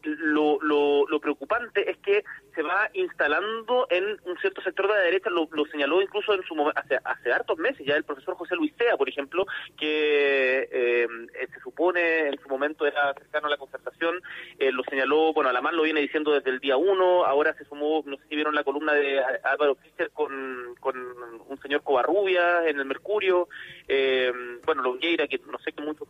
lo, 0.05 0.59
lo, 0.63 1.07
lo, 1.09 1.21
preocupante 1.21 1.91
es 1.91 1.97
que 1.99 2.25
se 2.55 2.63
va 2.63 2.91
instalando 2.95 3.87
en 3.91 4.05
un 4.25 4.37
cierto 4.39 4.61
sector 4.63 4.89
de 4.89 4.95
la 4.95 5.01
derecha, 5.01 5.31
lo, 5.31 5.49
señaló 5.67 6.03
incluso 6.03 6.35
en 6.35 6.43
su 6.43 6.55
hace, 6.75 6.99
hace 7.05 7.33
hartos 7.33 7.59
meses 7.59 7.87
ya 7.87 7.97
el 7.97 8.05
profesor 8.05 8.35
José 8.35 8.57
Luis 8.57 8.73
Sea, 8.77 8.97
por 8.97 9.09
ejemplo, 9.09 9.47
que 9.79 10.69
eh, 10.71 11.07
se 11.53 11.61
supone 11.61 12.29
en 12.29 12.41
su 12.41 12.49
momento 12.49 12.87
era 12.87 13.15
cercano 13.15 13.47
a 13.47 13.51
la 13.51 13.57
concertación, 13.57 14.21
eh, 14.59 14.73
lo 14.73 14.83
señaló, 14.85 15.33
bueno, 15.33 15.51
Alamán 15.51 15.77
lo 15.77 15.83
viene 15.83 16.01
diciendo 16.01 16.33
desde 16.33 16.51
el 16.51 16.61
día 16.61 16.77
uno, 16.77 17.25
ahora 17.25 17.55
se 17.55 17.65
sumó, 17.65 18.03
no 18.07 18.17
sé 18.17 18.23
si 18.29 18.35
vieron 18.35 18.55
la 18.55 18.65
columna 18.65 18.93
de 18.95 19.21
Álvaro 19.45 19.77
Fischer 19.77 20.11
con, 20.11 20.75
con 20.81 20.97
un 20.97 21.61
señor 21.61 21.83
Covarrubia 21.83 22.69
en 22.69 22.79
el 22.79 22.85
Mercurio, 22.85 23.49
eh, 23.89 24.33
bueno, 24.65 24.83
Longueira, 24.83 25.27
que 25.29 25.39
no 25.51 25.59
sé 25.59 25.73
qué 25.73 25.83
mucho 25.83 26.07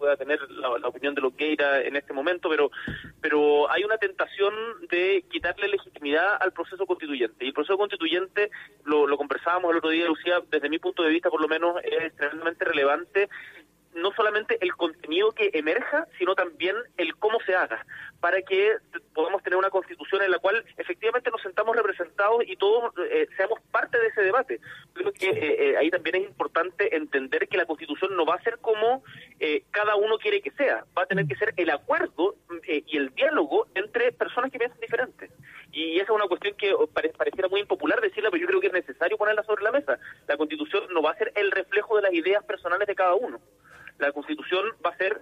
pueda 0.00 0.16
tener 0.16 0.40
la, 0.50 0.88
opinión 0.88 1.14
de 1.14 1.20
Longueira 1.20 1.82
en 1.82 1.94
este 1.94 2.14
momento, 2.14 2.48
pero, 2.48 2.70
pero 3.20 3.70
hay 3.70 3.84
una 3.84 3.98
tentación 3.98 4.54
de 4.88 5.22
quitarle 5.30 5.68
legitimidad 5.68 6.38
al 6.40 6.52
proceso 6.52 6.86
constituyente. 6.86 7.44
Y 7.44 7.48
el 7.48 7.54
proceso 7.54 7.76
constituyente, 7.76 8.50
lo, 8.84 9.06
lo 9.06 9.18
conversábamos 9.18 9.70
el 9.70 9.76
otro 9.76 9.90
día, 9.90 10.06
Lucía, 10.06 10.40
desde 10.50 10.70
mi 10.70 10.78
punto 10.78 11.02
de 11.02 11.10
vista 11.10 11.28
por 11.30 11.40
lo 11.40 11.48
menos, 11.48 11.76
es 11.84 12.16
tremendamente 12.16 12.64
relevante 12.64 13.28
no 13.94 14.12
solamente 14.12 14.58
el 14.60 14.74
contenido 14.76 15.32
que 15.32 15.50
emerja, 15.52 16.06
sino 16.18 16.34
también 16.34 16.76
el 16.96 17.16
cómo 17.16 17.38
se 17.44 17.54
haga, 17.54 17.84
para 18.20 18.40
que 18.42 18.76
podamos 19.14 19.42
tener 19.42 19.58
una 19.58 19.70
constitución 19.70 20.22
en 20.22 20.30
la 20.30 20.38
cual 20.38 20.64
efectivamente 20.76 21.30
nos 21.30 21.42
sentamos 21.42 21.74
representados 21.76 22.42
y 22.46 22.56
todos 22.56 22.92
eh, 23.10 23.26
seamos 23.36 23.60
parte 23.70 23.98
de 23.98 24.06
ese 24.08 24.22
debate. 24.22 24.60
Creo 24.92 25.12
que 25.12 25.30
eh, 25.30 25.70
eh, 25.70 25.76
ahí 25.76 25.90
también 25.90 26.16
es 26.16 26.22
importante 26.22 26.94
entender 26.94 27.48
que 27.48 27.56
la 27.56 27.66
constitución 27.66 28.16
no 28.16 28.24
va 28.24 28.36
a 28.36 28.42
ser 28.42 28.58
quiere 30.30 30.42
que 30.42 30.56
sea, 30.56 30.84
va 30.96 31.02
a 31.02 31.06
tener 31.06 31.26
que 31.26 31.34
ser 31.34 31.52
el 31.56 31.70
acuerdo 31.70 32.36
y 32.64 32.96
el 32.96 33.12
diálogo 33.14 33.66
entre 33.74 34.12
personas 34.12 34.52
que 34.52 34.58
piensan 34.58 34.78
diferentes. 34.80 35.30
Y 35.72 35.96
esa 35.96 36.04
es 36.04 36.10
una 36.10 36.28
cuestión 36.28 36.54
que 36.56 36.72
pareciera 37.16 37.48
muy 37.48 37.60
impopular 37.60 38.00
decirla, 38.00 38.30
pero 38.30 38.40
yo 38.40 38.46
creo 38.46 38.60
que 38.60 38.68
es 38.68 38.72
necesario 38.72 39.16
ponerla 39.16 39.42
sobre 39.42 39.64
la 39.64 39.72
mesa. 39.72 39.98
La 40.28 40.36
constitución 40.36 40.84
no 40.92 41.02
va 41.02 41.10
a 41.10 41.18
ser 41.18 41.32
el 41.34 41.50
reflejo 41.50 41.96
de 41.96 42.02
las 42.02 42.12
ideas 42.12 42.44
personales 42.44 42.86
de 42.86 42.94
cada 42.94 43.14
uno 43.14 43.40
la 44.00 44.12
Constitución 44.12 44.64
va 44.84 44.90
a 44.90 44.96
ser 44.96 45.20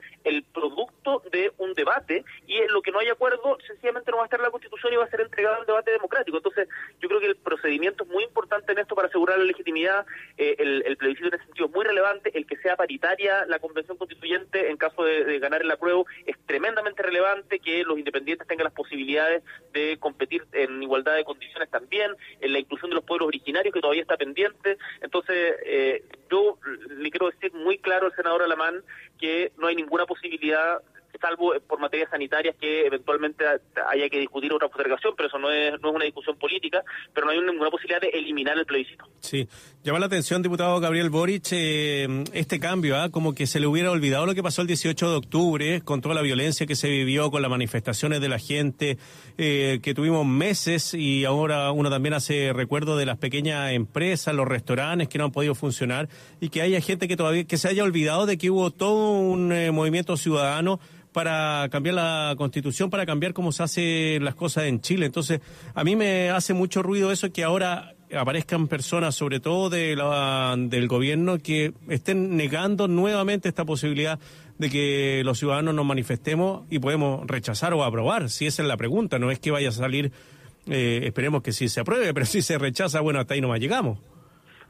y 2.46 2.56
en 2.56 2.72
lo 2.72 2.82
que 2.82 2.90
no 2.90 2.98
hay 3.00 3.08
acuerdo, 3.08 3.58
sencillamente 3.66 4.10
no 4.10 4.18
va 4.18 4.24
a 4.24 4.26
estar 4.26 4.40
la 4.40 4.50
Constitución 4.50 4.92
y 4.92 4.96
va 4.96 5.04
a 5.04 5.10
ser 5.10 5.20
entregado 5.20 5.56
al 5.56 5.66
debate 5.66 5.90
democrático. 5.90 6.36
Entonces, 6.36 6.68
yo 7.00 7.08
creo 7.08 7.20
que 7.20 7.26
el 7.26 7.36
procedimiento 7.36 8.04
es 8.04 8.10
muy 8.10 8.24
importante 8.24 8.72
en 8.72 8.78
esto 8.78 8.94
para 8.94 9.08
asegurar 9.08 9.38
la 9.38 9.44
legitimidad. 9.44 10.06
Eh, 10.36 10.56
el, 10.58 10.96
plebiscito 10.96 11.28
en 11.28 11.34
ese 11.34 11.44
sentido 11.44 11.66
es 11.66 11.72
muy 11.72 11.84
relevante. 11.84 12.36
El 12.36 12.46
que 12.46 12.56
sea 12.56 12.76
paritaria 12.76 13.44
la 13.46 13.58
Convención 13.58 13.96
Constituyente 13.96 14.70
en 14.70 14.76
caso 14.76 15.04
de, 15.04 15.38
ganar 15.38 15.62
el 15.62 15.70
apruebo 15.70 16.06
es 16.26 16.36
tremendamente 16.46 17.02
relevante. 17.02 17.58
Que 17.58 17.84
los 17.84 17.98
independientes 17.98 18.46
tengan 18.46 18.64
las 18.64 18.74
posibilidades 18.74 19.42
de 19.72 19.98
competir 20.18 20.44
en 20.52 20.82
igualdad 20.82 21.14
de 21.14 21.24
condiciones 21.24 21.70
también. 21.70 22.10
En 22.40 22.52
la 22.52 22.58
inclusión 22.58 22.90
de 22.90 22.96
los 22.96 23.04
pueblos 23.04 23.28
originarios, 23.28 23.72
que 23.72 23.80
todavía 23.80 24.02
está 24.02 24.16
pendiente. 24.16 24.76
Entonces, 25.00 25.54
eh, 25.64 26.02
yo 26.30 26.58
le 26.90 27.10
quiero 27.10 27.30
decir 27.30 27.52
muy 27.54 27.78
claro 27.78 28.06
al 28.06 28.16
senador 28.16 28.42
Alamán 28.42 28.82
que 29.20 29.52
no 29.58 29.68
hay 29.68 29.76
ninguna 29.76 30.06
posibilidad 30.06 30.82
salvo 31.20 31.54
por 31.66 31.78
materias 31.80 32.10
sanitarias 32.10 32.56
que 32.56 32.86
eventualmente 32.86 33.44
haya 33.44 34.08
que 34.08 34.18
discutir 34.18 34.52
otra 34.52 34.68
postergación, 34.68 35.14
pero 35.16 35.28
eso 35.28 35.38
no 35.38 35.50
es, 35.50 35.80
no 35.80 35.90
es 35.90 35.94
una 35.94 36.04
discusión 36.04 36.36
política, 36.36 36.82
pero 37.12 37.26
no 37.26 37.32
hay 37.32 37.40
ninguna 37.40 37.70
posibilidad 37.70 38.00
de 38.00 38.08
eliminar 38.08 38.56
el 38.58 38.66
plebiscito. 38.66 39.04
Sí, 39.20 39.48
llama 39.82 39.98
la 39.98 40.06
atención, 40.06 40.42
diputado 40.42 40.78
Gabriel 40.80 41.10
Boric, 41.10 41.48
eh, 41.52 42.24
este 42.32 42.60
cambio, 42.60 42.96
¿ah? 42.96 43.10
como 43.10 43.34
que 43.34 43.46
se 43.46 43.60
le 43.60 43.66
hubiera 43.66 43.90
olvidado 43.90 44.26
lo 44.26 44.34
que 44.34 44.42
pasó 44.42 44.62
el 44.62 44.68
18 44.68 45.10
de 45.10 45.16
octubre, 45.16 45.80
con 45.82 46.00
toda 46.00 46.14
la 46.14 46.22
violencia 46.22 46.66
que 46.66 46.76
se 46.76 46.88
vivió, 46.88 47.30
con 47.30 47.42
las 47.42 47.50
manifestaciones 47.50 48.20
de 48.20 48.28
la 48.28 48.38
gente, 48.38 48.98
eh, 49.36 49.80
que 49.82 49.94
tuvimos 49.94 50.26
meses 50.26 50.94
y 50.94 51.24
ahora 51.24 51.70
uno 51.72 51.90
también 51.90 52.14
hace 52.14 52.52
recuerdo 52.52 52.96
de 52.96 53.06
las 53.06 53.18
pequeñas 53.18 53.72
empresas, 53.72 54.34
los 54.34 54.46
restaurantes 54.46 55.08
que 55.08 55.18
no 55.18 55.24
han 55.24 55.32
podido 55.32 55.54
funcionar 55.54 56.08
y 56.40 56.48
que 56.50 56.62
haya 56.62 56.80
gente 56.80 57.08
que 57.08 57.16
todavía 57.16 57.44
que 57.44 57.56
se 57.56 57.68
haya 57.68 57.82
olvidado 57.82 58.26
de 58.26 58.38
que 58.38 58.50
hubo 58.50 58.70
todo 58.70 59.18
un 59.18 59.52
eh, 59.52 59.70
movimiento 59.70 60.16
ciudadano 60.16 60.80
para 61.18 61.68
cambiar 61.68 61.96
la 61.96 62.34
constitución, 62.38 62.90
para 62.90 63.04
cambiar 63.04 63.32
cómo 63.32 63.50
se 63.50 63.64
hacen 63.64 64.24
las 64.24 64.36
cosas 64.36 64.66
en 64.66 64.80
Chile. 64.80 65.06
Entonces, 65.06 65.40
a 65.74 65.82
mí 65.82 65.96
me 65.96 66.30
hace 66.30 66.54
mucho 66.54 66.80
ruido 66.80 67.10
eso 67.10 67.32
que 67.32 67.42
ahora 67.42 67.96
aparezcan 68.16 68.68
personas, 68.68 69.16
sobre 69.16 69.40
todo 69.40 69.68
de 69.68 69.96
la, 69.96 70.54
del 70.56 70.86
gobierno, 70.86 71.38
que 71.38 71.72
estén 71.88 72.36
negando 72.36 72.86
nuevamente 72.86 73.48
esta 73.48 73.64
posibilidad 73.64 74.20
de 74.58 74.70
que 74.70 75.22
los 75.24 75.40
ciudadanos 75.40 75.74
nos 75.74 75.84
manifestemos 75.84 76.64
y 76.70 76.78
podemos 76.78 77.26
rechazar 77.26 77.74
o 77.74 77.82
aprobar, 77.82 78.30
si 78.30 78.46
esa 78.46 78.62
es 78.62 78.68
la 78.68 78.76
pregunta, 78.76 79.18
no 79.18 79.32
es 79.32 79.40
que 79.40 79.50
vaya 79.50 79.70
a 79.70 79.72
salir, 79.72 80.12
eh, 80.68 81.00
esperemos 81.02 81.42
que 81.42 81.50
sí 81.50 81.68
se 81.68 81.80
apruebe, 81.80 82.14
pero 82.14 82.26
si 82.26 82.42
se 82.42 82.58
rechaza, 82.58 83.00
bueno, 83.00 83.18
hasta 83.18 83.34
ahí 83.34 83.40
nomás 83.40 83.58
llegamos. 83.58 83.98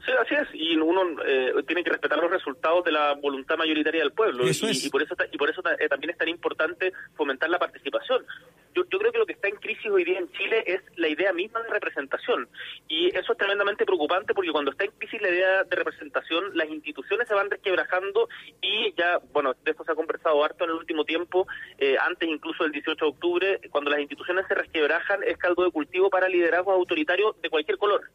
Sí, 0.05 0.11
así 0.19 0.35
es, 0.35 0.47
y 0.53 0.77
uno 0.77 1.01
eh, 1.25 1.53
tiene 1.67 1.83
que 1.83 1.89
respetar 1.89 2.17
los 2.19 2.31
resultados 2.31 2.85
de 2.85 2.91
la 2.91 3.13
voluntad 3.15 3.57
mayoritaria 3.57 4.01
del 4.01 4.13
pueblo, 4.13 4.45
y, 4.45 4.51
y, 4.51 4.89
por 4.89 5.03
eso 5.03 5.15
y 5.31 5.37
por 5.37 5.49
eso 5.49 5.61
eh, 5.77 5.89
también 5.89 6.11
es 6.11 6.17
tan 6.17 6.29
importante 6.29 6.93
fomentar 7.15 7.49
la 7.49 7.59
participación. 7.59 8.25
Yo, 8.73 8.83
yo, 8.89 8.99
creo 8.99 9.11
que 9.11 9.17
lo 9.17 9.25
que 9.25 9.33
está 9.33 9.49
en 9.49 9.55
crisis 9.57 9.87
hoy 9.87 10.05
día 10.05 10.19
en 10.19 10.31
Chile 10.31 10.63
es 10.65 10.81
la 10.95 11.09
idea 11.09 11.33
misma 11.33 11.61
de 11.63 11.69
representación, 11.69 12.47
y 12.87 13.07
eso 13.15 13.33
es 13.33 13.37
tremendamente 13.37 13.85
preocupante 13.85 14.33
porque 14.33 14.51
cuando 14.51 14.71
está 14.71 14.85
en 14.85 14.91
crisis 14.91 15.21
la 15.21 15.29
idea 15.29 15.63
de 15.63 15.75
representación, 15.75 16.51
las 16.53 16.69
instituciones 16.69 17.27
se 17.27 17.33
van 17.33 17.49
resquebrajando 17.49 18.29
y 18.61 18.93
ya, 18.97 19.19
bueno, 19.33 19.53
de 19.63 19.71
esto 19.71 19.83
se 19.83 19.91
ha 19.91 19.95
conversado 19.95 20.43
harto 20.43 20.63
en 20.63 20.69
el 20.69 20.77
último 20.77 21.03
tiempo, 21.03 21.45
eh, 21.77 21.97
antes 21.99 22.29
incluso 22.29 22.63
del 22.63 22.71
18 22.71 23.03
de 23.03 23.11
octubre, 23.11 23.61
cuando 23.69 23.91
las 23.91 23.99
instituciones 23.99 24.47
se 24.47 24.55
resquebrajan 24.55 25.23
es 25.23 25.37
caldo 25.37 25.65
de 25.65 25.71
cultivo 25.71 26.09
para 26.09 26.29
liderazgos 26.29 26.73
autoritarios 26.73 27.39
de 27.41 27.49
cualquier 27.49 27.77
color. 27.77 28.09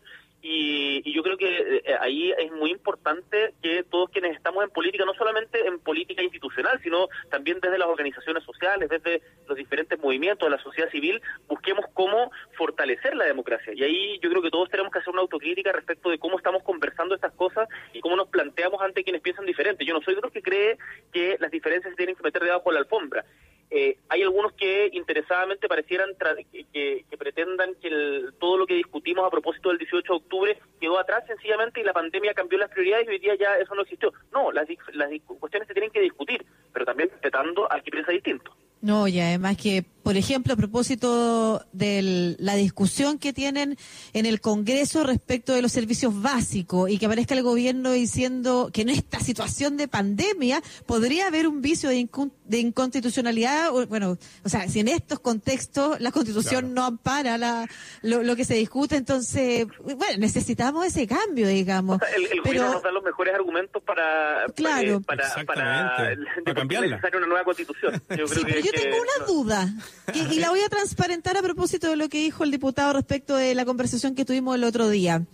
Y, 0.56 1.12
yo 1.12 1.22
creo 1.22 1.36
que 1.36 1.82
eh, 1.84 1.96
ahí 2.00 2.32
es 2.38 2.52
muy 2.52 2.70
importante 2.70 3.54
que 3.60 3.82
todos 3.82 4.10
quienes 4.10 4.36
estamos 4.36 4.62
en 4.62 4.70
política, 4.70 5.04
no 5.04 5.14
solamente 5.14 5.66
en 5.66 5.80
política 5.80 6.22
institucional, 6.22 6.80
sino 6.82 7.08
también 7.30 7.58
desde 7.60 7.78
las 7.78 7.88
organizaciones 7.88 8.44
sociales, 8.44 8.88
desde 8.88 9.22
los 9.48 9.56
diferentes 9.56 9.98
movimientos 9.98 10.46
de 10.46 10.56
la 10.56 10.62
sociedad 10.62 10.90
civil, 10.90 11.20
busquemos 11.48 11.86
cómo 11.92 12.30
fortalecer 12.56 13.16
la 13.16 13.24
democracia. 13.24 13.72
Y 13.74 13.82
ahí 13.82 14.18
yo 14.22 14.30
creo 14.30 14.42
que 14.42 14.50
todos 14.50 14.70
tenemos 14.70 14.92
que 14.92 15.00
hacer 15.00 15.12
una 15.12 15.22
autocrítica 15.22 15.72
respecto 15.72 16.10
de 16.10 16.18
cómo 16.18 16.36
estamos 16.36 16.62
conversando 16.62 17.16
estas 17.16 17.32
cosas 17.32 17.68
y 17.92 18.00
cómo 18.00 18.14
nos 18.14 18.28
planteamos 18.28 18.80
ante 18.80 19.02
quienes 19.02 19.22
piensan 19.22 19.46
diferente. 19.46 19.84
Yo 19.84 19.94
no 19.94 20.02
soy 20.02 20.14
de 20.14 20.20
los 20.20 20.32
que 20.32 20.42
cree 20.42 20.78
que 21.12 21.36
las 21.40 21.50
diferencias 21.50 21.90
se 21.90 21.96
tienen 21.96 22.14
que 22.14 22.22
meter 22.22 22.42
debajo 22.42 22.70
de 22.70 22.74
la 22.74 22.80
alfombra. 22.80 23.24
Eh, 23.70 23.96
hay 24.08 24.22
algunos 24.22 24.52
que 24.52 24.88
interesadamente 24.92 25.66
parecieran 25.66 26.10
que, 26.52 27.04
pretendan 27.18 27.74
que 27.82 27.90
lo 27.90 28.32
discutimos 28.74 29.26
a 29.26 29.30
propósito 29.30 29.68
del 29.70 29.78
18 29.78 30.12
de 30.12 30.16
octubre 30.16 30.58
quedó 30.80 30.98
atrás 30.98 31.24
sencillamente 31.26 31.80
y 31.80 31.84
la 31.84 31.92
pandemia 31.92 32.34
cambió 32.34 32.58
las 32.58 32.70
prioridades 32.70 33.06
y 33.06 33.10
hoy 33.10 33.18
día 33.18 33.34
ya 33.38 33.56
eso 33.56 33.74
no 33.74 33.82
existió. 33.82 34.12
No, 34.32 34.52
las, 34.52 34.66
las 34.92 35.10
cuestiones 35.38 35.68
se 35.68 35.74
tienen 35.74 35.90
que 35.90 36.00
discutir, 36.00 36.44
pero 36.72 36.84
también 36.84 37.10
respetando 37.10 37.70
al 37.70 37.82
que 37.82 37.90
piensa 37.90 38.12
distinto. 38.12 38.54
No, 38.80 39.08
y 39.08 39.20
además 39.20 39.56
que, 39.56 39.84
por 40.04 40.18
ejemplo, 40.18 40.52
a 40.52 40.56
propósito 40.56 41.64
de 41.72 42.36
la 42.38 42.54
discusión 42.54 43.18
que 43.18 43.32
tienen 43.32 43.78
en 44.12 44.26
el 44.26 44.42
Congreso 44.42 45.02
respecto 45.02 45.54
de 45.54 45.62
los 45.62 45.72
servicios 45.72 46.20
básicos 46.20 46.90
y 46.90 46.98
que 46.98 47.06
aparezca 47.06 47.34
el 47.34 47.42
gobierno 47.42 47.90
diciendo 47.90 48.68
que 48.70 48.82
en 48.82 48.90
esta 48.90 49.18
situación 49.20 49.78
de 49.78 49.88
pandemia 49.88 50.62
podría 50.84 51.26
haber 51.26 51.48
un 51.48 51.62
vicio 51.62 51.88
de, 51.88 52.06
inconstitucionalidad, 52.50 53.70
bueno, 53.88 54.18
o 54.44 54.48
sea, 54.50 54.68
si 54.68 54.80
en 54.80 54.88
estos 54.88 55.20
contextos 55.20 55.98
la 56.00 56.12
Constitución 56.12 56.74
no 56.74 56.84
ampara 56.84 57.38
la, 57.38 57.66
lo, 58.02 58.36
que 58.36 58.44
se 58.44 58.56
discute, 58.56 58.96
entonces, 58.96 59.66
bueno, 59.80 60.18
necesitamos 60.18 60.84
ese 60.84 61.06
cambio, 61.06 61.48
digamos. 61.48 61.98
el, 62.14 62.42
gobierno 62.42 62.74
nos 62.74 62.82
da 62.82 62.92
los 62.92 63.02
mejores 63.02 63.34
argumentos 63.34 63.82
para, 63.82 64.44
claro. 64.54 65.00
para, 65.00 65.34
para, 65.46 66.14
para, 66.44 67.16
una 67.16 67.26
nueva 67.26 67.44
Constitución. 67.44 68.02
Yo 68.10 68.26
creo 68.26 68.44
que 68.44 68.70
tengo 68.70 68.96
una 69.00 69.26
duda 69.26 69.74
y, 70.14 70.38
la 70.38 70.50
voy 70.50 70.60
a 70.60 70.68
transparentar 70.68 71.36
a 71.36 71.42
propósito 71.42 71.88
de 71.88 71.96
lo 71.96 72.08
que 72.08 72.18
dijo 72.18 72.44
el 72.44 72.50
diputado 72.50 72.92
respecto 72.92 73.36
de 73.36 73.54
la 73.54 73.64
conversación 73.64 74.14
que 74.14 74.24
tuvimos 74.24 74.54
el 74.54 74.64
otro 74.64 74.88
día. 74.88 75.24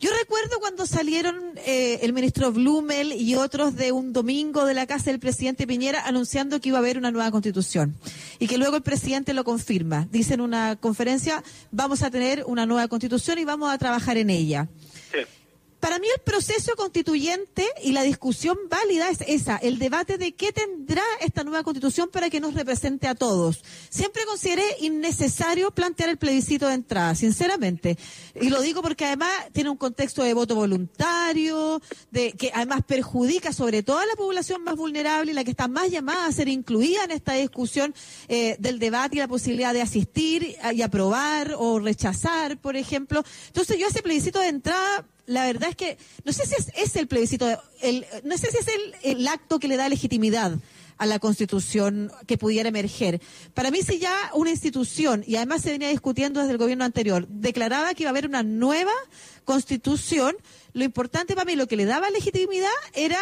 Yo 0.00 0.10
recuerdo 0.18 0.58
cuando 0.60 0.86
salieron 0.86 1.36
eh, 1.66 2.00
el 2.02 2.12
ministro 2.12 2.50
Blumel 2.50 3.12
y 3.12 3.36
otros 3.36 3.76
de 3.76 3.92
un 3.92 4.12
domingo 4.12 4.64
de 4.64 4.74
la 4.74 4.86
casa 4.86 5.10
del 5.10 5.20
presidente 5.20 5.66
Piñera 5.66 6.06
anunciando 6.06 6.60
que 6.60 6.70
iba 6.70 6.78
a 6.78 6.80
haber 6.80 6.98
una 6.98 7.10
nueva 7.10 7.30
constitución 7.30 7.96
y 8.38 8.46
que 8.46 8.58
luego 8.58 8.76
el 8.76 8.82
presidente 8.82 9.34
lo 9.34 9.44
confirma. 9.44 10.08
Dice 10.10 10.34
en 10.34 10.40
una 10.40 10.76
conferencia, 10.76 11.44
vamos 11.70 12.02
a 12.02 12.10
tener 12.10 12.44
una 12.46 12.66
nueva 12.66 12.88
constitución 12.88 13.38
y 13.38 13.44
vamos 13.44 13.72
a 13.72 13.78
trabajar 13.78 14.16
en 14.16 14.30
ella. 14.30 14.68
Para 15.84 15.98
mí 15.98 16.08
el 16.08 16.22
proceso 16.22 16.76
constituyente 16.76 17.68
y 17.82 17.92
la 17.92 18.04
discusión 18.04 18.56
válida 18.70 19.10
es 19.10 19.18
esa, 19.26 19.58
el 19.58 19.78
debate 19.78 20.16
de 20.16 20.32
qué 20.32 20.50
tendrá 20.50 21.02
esta 21.20 21.44
nueva 21.44 21.62
constitución 21.62 22.08
para 22.10 22.30
que 22.30 22.40
nos 22.40 22.54
represente 22.54 23.06
a 23.06 23.14
todos. 23.14 23.62
Siempre 23.90 24.24
consideré 24.24 24.64
innecesario 24.80 25.72
plantear 25.72 26.08
el 26.08 26.16
plebiscito 26.16 26.68
de 26.68 26.74
entrada, 26.76 27.14
sinceramente. 27.14 27.98
Y 28.40 28.48
lo 28.48 28.62
digo 28.62 28.80
porque 28.80 29.04
además 29.04 29.28
tiene 29.52 29.68
un 29.68 29.76
contexto 29.76 30.22
de 30.22 30.32
voto 30.32 30.54
voluntario, 30.54 31.82
de 32.10 32.32
que 32.32 32.50
además 32.54 32.80
perjudica 32.86 33.52
sobre 33.52 33.82
todo 33.82 33.98
a 33.98 34.06
la 34.06 34.16
población 34.16 34.64
más 34.64 34.76
vulnerable 34.76 35.32
y 35.32 35.34
la 35.34 35.44
que 35.44 35.50
está 35.50 35.68
más 35.68 35.90
llamada 35.90 36.24
a 36.24 36.32
ser 36.32 36.48
incluida 36.48 37.04
en 37.04 37.10
esta 37.10 37.34
discusión 37.34 37.94
eh, 38.28 38.56
del 38.58 38.78
debate 38.78 39.16
y 39.16 39.18
la 39.18 39.28
posibilidad 39.28 39.74
de 39.74 39.82
asistir 39.82 40.56
y 40.72 40.80
aprobar 40.80 41.54
o 41.58 41.78
rechazar, 41.78 42.56
por 42.56 42.74
ejemplo. 42.74 43.22
Entonces 43.48 43.78
yo 43.78 43.86
ese 43.86 44.00
plebiscito 44.00 44.40
de 44.40 44.48
entrada 44.48 45.04
la 45.26 45.46
verdad 45.46 45.70
es 45.70 45.76
que 45.76 45.98
no 46.24 46.32
sé 46.32 46.46
si 46.46 46.54
es, 46.76 46.96
el 46.96 47.06
plebiscito, 47.06 47.46
el, 47.80 48.06
no 48.24 48.36
sé 48.36 48.50
si 48.50 48.58
es 48.58 48.68
el, 48.68 49.16
el, 49.18 49.28
acto 49.28 49.58
que 49.58 49.68
le 49.68 49.76
da 49.76 49.88
legitimidad 49.88 50.58
a 50.98 51.06
la 51.06 51.18
constitución 51.18 52.12
que 52.26 52.38
pudiera 52.38 52.68
emerger. 52.68 53.20
Para 53.52 53.70
mí, 53.70 53.82
si 53.82 53.98
ya 53.98 54.14
una 54.34 54.50
institución, 54.50 55.24
y 55.26 55.36
además 55.36 55.62
se 55.62 55.72
venía 55.72 55.88
discutiendo 55.88 56.40
desde 56.40 56.52
el 56.52 56.58
gobierno 56.58 56.84
anterior, 56.84 57.26
declaraba 57.28 57.94
que 57.94 58.04
iba 58.04 58.10
a 58.10 58.12
haber 58.12 58.26
una 58.26 58.42
nueva 58.42 58.92
constitución, 59.44 60.36
lo 60.72 60.84
importante 60.84 61.34
para 61.34 61.44
mí, 61.44 61.56
lo 61.56 61.66
que 61.66 61.76
le 61.76 61.84
daba 61.84 62.10
legitimidad 62.10 62.70
era 62.92 63.18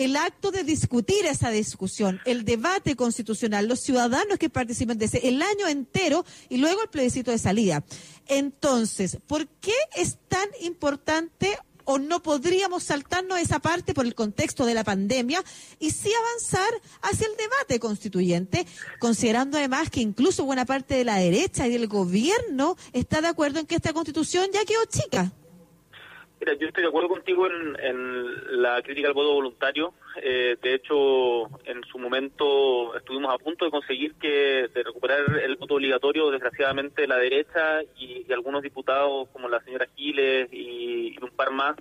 el 0.00 0.16
acto 0.16 0.50
de 0.50 0.64
discutir 0.64 1.26
esa 1.26 1.50
discusión, 1.50 2.20
el 2.24 2.46
debate 2.46 2.96
constitucional, 2.96 3.68
los 3.68 3.80
ciudadanos 3.80 4.38
que 4.38 4.48
participen 4.48 4.96
de 4.96 5.04
ese, 5.04 5.28
el 5.28 5.42
año 5.42 5.68
entero 5.68 6.24
y 6.48 6.56
luego 6.56 6.82
el 6.82 6.88
plebiscito 6.88 7.30
de 7.30 7.36
salida. 7.36 7.84
Entonces, 8.26 9.18
¿por 9.26 9.46
qué 9.46 9.74
es 9.94 10.16
tan 10.28 10.48
importante 10.62 11.58
o 11.84 11.98
no 11.98 12.22
podríamos 12.22 12.84
saltarnos 12.84 13.38
esa 13.40 13.58
parte 13.58 13.92
por 13.92 14.06
el 14.06 14.14
contexto 14.14 14.64
de 14.64 14.72
la 14.72 14.84
pandemia 14.84 15.44
y 15.78 15.90
sí 15.90 16.10
avanzar 16.14 16.80
hacia 17.02 17.26
el 17.26 17.36
debate 17.36 17.78
constituyente, 17.78 18.66
considerando 19.00 19.58
además 19.58 19.90
que 19.90 20.00
incluso 20.00 20.46
buena 20.46 20.64
parte 20.64 20.94
de 20.94 21.04
la 21.04 21.16
derecha 21.16 21.66
y 21.66 21.72
del 21.72 21.88
gobierno 21.88 22.76
está 22.94 23.20
de 23.20 23.28
acuerdo 23.28 23.60
en 23.60 23.66
que 23.66 23.74
esta 23.74 23.92
constitución 23.92 24.48
ya 24.50 24.64
quedó 24.64 24.80
chica? 24.86 25.32
Mira, 26.40 26.54
yo 26.54 26.68
estoy 26.68 26.84
de 26.84 26.88
acuerdo 26.88 27.10
contigo 27.10 27.46
en, 27.46 28.62
la 28.62 28.80
crítica 28.80 29.08
al 29.08 29.14
voto 29.14 29.34
voluntario. 29.34 29.92
Eh, 30.22 30.56
de 30.62 30.74
hecho, 30.74 31.48
en 31.66 31.84
su 31.84 31.98
momento 31.98 32.96
estuvimos 32.96 33.34
a 33.34 33.36
punto 33.36 33.66
de 33.66 33.70
conseguir 33.70 34.14
que 34.14 34.68
de 34.72 34.82
recuperar 34.82 35.38
el 35.38 35.56
voto 35.56 35.74
obligatorio. 35.74 36.30
Desgraciadamente, 36.30 37.06
la 37.06 37.18
derecha 37.18 37.82
y, 37.98 38.24
algunos 38.32 38.62
diputados, 38.62 39.28
como 39.34 39.50
la 39.50 39.60
señora 39.60 39.86
Giles 39.94 40.48
y, 40.50 41.14
un 41.22 41.30
par 41.30 41.50
más, 41.50 41.76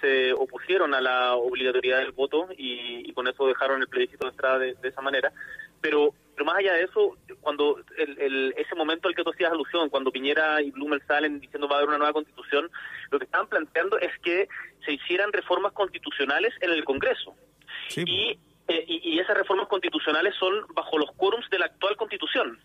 se 0.00 0.32
opusieron 0.32 0.92
a 0.92 1.00
la 1.00 1.36
obligatoriedad 1.36 1.98
del 1.98 2.10
voto 2.10 2.48
y, 2.58 3.12
con 3.12 3.28
eso 3.28 3.46
dejaron 3.46 3.80
el 3.80 3.88
plebiscito 3.88 4.26
de 4.26 4.32
entrada 4.32 4.58
de, 4.58 4.76
esa 4.82 5.02
manera. 5.02 5.32
Pero 5.80 6.14
pero 6.40 6.52
más 6.52 6.56
allá 6.56 6.72
de 6.72 6.84
eso, 6.84 7.18
cuando 7.42 7.78
el, 7.98 8.54
ese 8.56 8.74
momento 8.74 9.08
al 9.08 9.14
que 9.14 9.22
tú 9.22 9.28
hacías 9.28 9.52
alusión, 9.52 9.90
cuando 9.90 10.10
Piñera 10.10 10.62
y 10.62 10.70
Blumel 10.70 11.02
salen 11.06 11.38
diciendo 11.38 11.68
va 11.68 11.74
a 11.74 11.78
haber 11.80 11.90
una 11.90 11.98
nueva 11.98 12.14
constitución, 12.14 12.70
lo 13.10 13.18
que 13.18 13.26
estaban 13.26 13.46
planteando 13.46 13.98
es 13.98 14.18
que 14.20 14.48
se 14.82 14.94
hicieran 14.94 15.34
reformas 15.34 15.72
constitucionales 15.72 16.54
en 16.62 16.70
el 16.70 16.82
Congreso. 16.84 17.34
Y, 17.94 18.38
eh, 18.68 18.84
y, 18.88 19.00
y 19.04 19.18
esas 19.18 19.36
reformas 19.36 19.68
constitucionales 19.68 20.34
son 20.36 20.64
bajo 20.72 20.96
los 20.96 21.12
quórums 21.12 21.50
de 21.50 21.58
la 21.58 21.66
actual 21.66 21.96
constitución. 21.98 22.58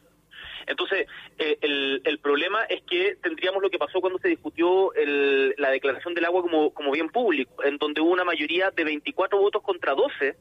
Entonces, 0.67 1.09
eh, 1.37 1.57
el, 1.59 2.01
el, 2.05 2.19
problema 2.19 2.63
es 2.69 2.81
que 2.83 3.17
tendríamos 3.21 3.61
lo 3.61 3.69
que 3.69 3.77
pasó 3.77 3.99
cuando 3.99 4.19
se 4.19 4.29
discutió 4.29 4.93
el, 4.93 5.53
la 5.57 5.71
declaración 5.71 6.13
del 6.13 6.23
agua 6.23 6.43
como, 6.43 6.73
como 6.73 6.91
bien 6.91 7.09
público, 7.09 7.61
en 7.61 7.77
donde 7.77 7.99
hubo 7.99 8.11
una 8.11 8.23
mayoría 8.23 8.71
de 8.71 8.85
24 8.85 9.37
votos 9.37 9.61
contra 9.61 9.93
12 9.95 10.37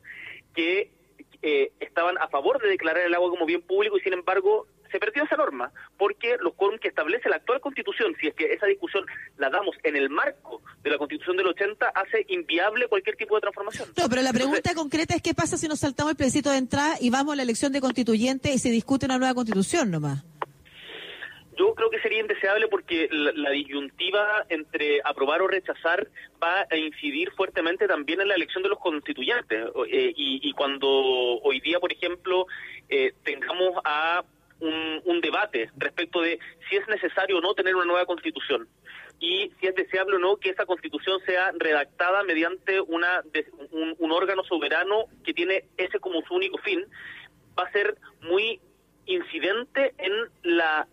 que 0.54 0.92
eh, 1.42 1.72
estaban 1.80 2.18
a 2.18 2.28
favor 2.28 2.60
de 2.60 2.68
declarar 2.68 3.04
el 3.04 3.14
agua 3.14 3.30
como 3.30 3.46
bien 3.46 3.62
público 3.62 3.96
y 3.96 4.00
sin 4.00 4.12
embargo 4.12 4.66
se 4.90 5.00
perdió 5.00 5.24
esa 5.24 5.36
norma 5.36 5.72
porque 5.98 6.36
los 6.40 6.54
quórum 6.54 6.78
que 6.78 6.88
establece 6.88 7.28
la 7.28 7.36
actual 7.36 7.60
constitución, 7.60 8.14
si 8.20 8.28
es 8.28 8.34
que 8.34 8.52
esa 8.52 8.66
discusión 8.66 9.04
la 9.38 9.50
damos 9.50 9.76
en 9.82 9.96
el 9.96 10.08
marco 10.08 10.62
de 10.82 10.90
la 10.90 10.98
constitución 10.98 11.36
del 11.36 11.48
80, 11.48 11.86
hace 11.88 12.24
inviable 12.28 12.86
cualquier 12.86 13.16
tipo 13.16 13.34
de 13.34 13.40
transformación. 13.40 13.88
No, 13.96 14.08
pero 14.08 14.22
la 14.22 14.32
pregunta 14.32 14.72
concreta 14.74 15.16
es 15.16 15.22
qué 15.22 15.34
pasa 15.34 15.56
si 15.56 15.66
nos 15.66 15.80
saltamos 15.80 16.12
el 16.12 16.16
plebiscito 16.16 16.50
de 16.50 16.58
entrada 16.58 16.96
y 17.00 17.10
vamos 17.10 17.32
a 17.32 17.36
la 17.36 17.42
elección 17.42 17.72
de 17.72 17.80
constituyente 17.80 18.52
y 18.52 18.58
se 18.58 18.70
discute 18.70 19.06
una 19.06 19.18
nueva 19.18 19.34
constitución 19.34 19.90
nomás. 19.90 20.22
Yo 21.56 21.74
creo 21.74 21.90
que 21.90 22.00
sería 22.00 22.20
indeseable 22.20 22.68
porque 22.68 23.08
la, 23.10 23.50
disyuntiva 23.50 24.44
entre 24.48 25.00
aprobar 25.04 25.42
o 25.42 25.48
rechazar 25.48 26.06
va 26.42 26.66
a 26.70 26.76
incidir 26.76 27.30
fuertemente 27.32 27.86
también 27.86 28.20
en 28.20 28.28
la 28.28 28.34
elección 28.34 28.62
de 28.62 28.68
los 28.68 28.78
constituyentes. 28.78 29.66
Eh, 29.90 30.12
y, 30.16 30.52
cuando 30.52 30.88
hoy 30.88 31.60
día, 31.60 31.78
por 31.78 31.92
ejemplo, 31.92 32.46
eh, 32.88 33.12
tengamos 33.24 33.74
a 33.84 34.24
un, 34.60 35.20
debate 35.20 35.70
respecto 35.76 36.20
de 36.20 36.38
si 36.68 36.76
es 36.76 36.86
necesario 36.88 37.38
o 37.38 37.40
no 37.40 37.54
tener 37.54 37.74
una 37.74 37.86
nueva 37.86 38.04
constitución 38.04 38.68
y 39.18 39.50
si 39.58 39.66
es 39.66 39.74
deseable 39.74 40.16
o 40.16 40.18
no 40.18 40.36
que 40.36 40.50
esa 40.50 40.66
constitución 40.66 41.18
sea 41.24 41.50
redactada 41.56 42.22
mediante 42.24 42.80
una 42.80 43.22
un, 43.70 44.12
órgano 44.12 44.44
soberano 44.44 45.06
que 45.24 45.32
tiene 45.32 45.64
ese 45.78 45.98
como 45.98 46.20
su 46.22 46.34
único 46.34 46.58
fin, 46.58 46.84
va 47.58 47.64
a 47.64 47.72
ser 47.72 47.96
muy 48.20 48.60
incidente 49.06 49.94
en 49.98 50.12
la 50.42 50.86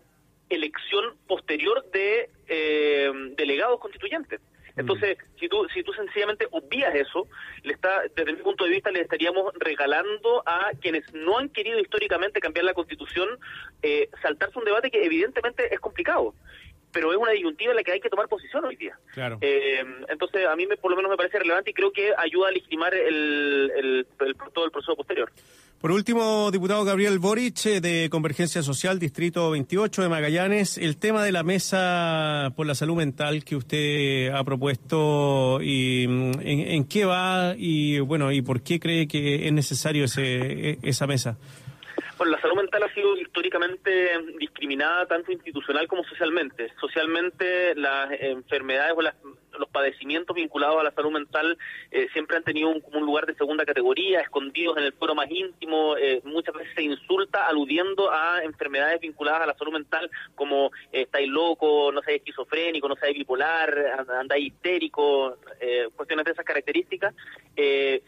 elección 0.54 1.16
posterior 1.26 1.84
de 1.92 2.30
eh, 2.48 3.10
delegados 3.36 3.80
constituyentes. 3.80 4.40
Entonces, 4.76 5.18
si 5.38 5.48
tú, 5.48 5.66
si 5.74 5.82
tú 5.82 5.92
sencillamente 5.92 6.48
obvias 6.50 6.94
eso, 6.94 7.28
le 7.62 7.74
está, 7.74 8.02
desde 8.16 8.32
mi 8.32 8.42
punto 8.42 8.64
de 8.64 8.70
vista, 8.70 8.90
le 8.90 9.02
estaríamos 9.02 9.52
regalando 9.58 10.42
a 10.46 10.70
quienes 10.80 11.12
no 11.12 11.38
han 11.38 11.50
querido 11.50 11.78
históricamente 11.78 12.40
cambiar 12.40 12.64
la 12.64 12.72
Constitución 12.72 13.28
eh, 13.82 14.08
saltarse 14.22 14.58
un 14.58 14.64
debate 14.64 14.90
que 14.90 15.04
evidentemente 15.04 15.72
es 15.72 15.80
complicado 15.80 16.34
pero 16.92 17.10
es 17.10 17.18
una 17.18 17.32
disyuntiva 17.32 17.70
en 17.72 17.76
la 17.76 17.82
que 17.82 17.92
hay 17.92 18.00
que 18.00 18.10
tomar 18.10 18.28
posición 18.28 18.64
hoy 18.64 18.76
día. 18.76 18.98
Claro. 19.14 19.38
Eh, 19.40 19.82
entonces, 20.08 20.46
a 20.46 20.54
mí 20.54 20.66
me, 20.66 20.76
por 20.76 20.90
lo 20.90 20.96
menos 20.96 21.10
me 21.10 21.16
parece 21.16 21.38
relevante 21.38 21.70
y 21.70 21.74
creo 21.74 21.90
que 21.90 22.12
ayuda 22.16 22.48
a 22.48 22.52
legitimar 22.52 22.94
el, 22.94 23.72
el, 23.74 24.06
todo 24.52 24.66
el 24.66 24.70
proceso 24.70 24.94
posterior. 24.94 25.32
Por 25.80 25.90
último, 25.90 26.50
diputado 26.52 26.84
Gabriel 26.84 27.18
Boric, 27.18 27.66
eh, 27.66 27.80
de 27.80 28.08
Convergencia 28.08 28.62
Social, 28.62 29.00
Distrito 29.00 29.50
28 29.50 30.02
de 30.02 30.08
Magallanes, 30.08 30.78
el 30.78 30.96
tema 30.96 31.24
de 31.24 31.32
la 31.32 31.42
mesa 31.42 32.52
por 32.54 32.66
la 32.66 32.76
salud 32.76 32.96
mental 32.96 33.44
que 33.44 33.56
usted 33.56 34.28
ha 34.32 34.44
propuesto 34.44 35.60
y 35.60 36.06
mm, 36.06 36.32
en, 36.40 36.84
qué 36.84 37.04
va 37.04 37.54
y 37.56 37.98
bueno 37.98 38.30
y 38.30 38.42
por 38.42 38.62
qué 38.62 38.78
cree 38.78 39.08
que 39.08 39.46
es 39.48 39.52
necesario 39.52 40.04
ese, 40.04 40.70
e, 40.70 40.78
esa 40.82 41.08
mesa. 41.08 41.36
Bueno, 42.16 42.36
la 42.36 42.40
salud 42.40 42.56
mental 42.56 42.84
ha 42.84 42.94
sido 42.94 43.16
históricamente 43.16 43.90
discriminada 44.38 45.06
tanto 45.06 45.32
institucional 45.32 45.88
como 45.88 46.04
socialmente. 46.04 46.72
Socialmente 46.80 47.74
las 47.74 48.12
enfermedades 48.20 48.94
o 48.96 49.02
las 49.02 49.16
los 49.58 49.68
padecimientos 49.68 50.34
vinculados 50.34 50.80
a 50.80 50.84
la 50.84 50.92
salud 50.92 51.12
mental 51.12 51.58
eh, 51.90 52.08
siempre 52.12 52.36
han 52.36 52.44
tenido 52.44 52.68
un, 52.68 52.82
un, 52.92 53.04
lugar 53.04 53.26
de 53.26 53.34
segunda 53.34 53.64
categoría, 53.64 54.20
escondidos 54.20 54.76
en 54.78 54.84
el 54.84 54.92
foro 54.92 55.14
más 55.14 55.30
íntimo, 55.30 55.96
eh, 55.96 56.20
muchas 56.24 56.54
veces 56.54 56.72
se 56.74 56.82
insulta 56.82 57.46
aludiendo 57.46 58.10
a 58.10 58.42
enfermedades 58.42 59.00
vinculadas 59.00 59.42
a 59.42 59.46
la 59.46 59.54
salud 59.54 59.72
mental 59.72 60.10
como 60.34 60.66
eh, 60.92 61.02
estáis 61.02 61.28
loco, 61.28 61.90
no 61.92 62.02
seáis 62.02 62.20
esquizofrénico, 62.20 62.88
no 62.88 62.96
seáis 62.96 63.16
bipolar, 63.16 64.06
andáis 64.18 64.46
histérico, 64.46 65.36
eh, 65.60 65.88
cuestiones 65.96 66.24
de 66.24 66.32
esas 66.32 66.44
características, 66.44 67.14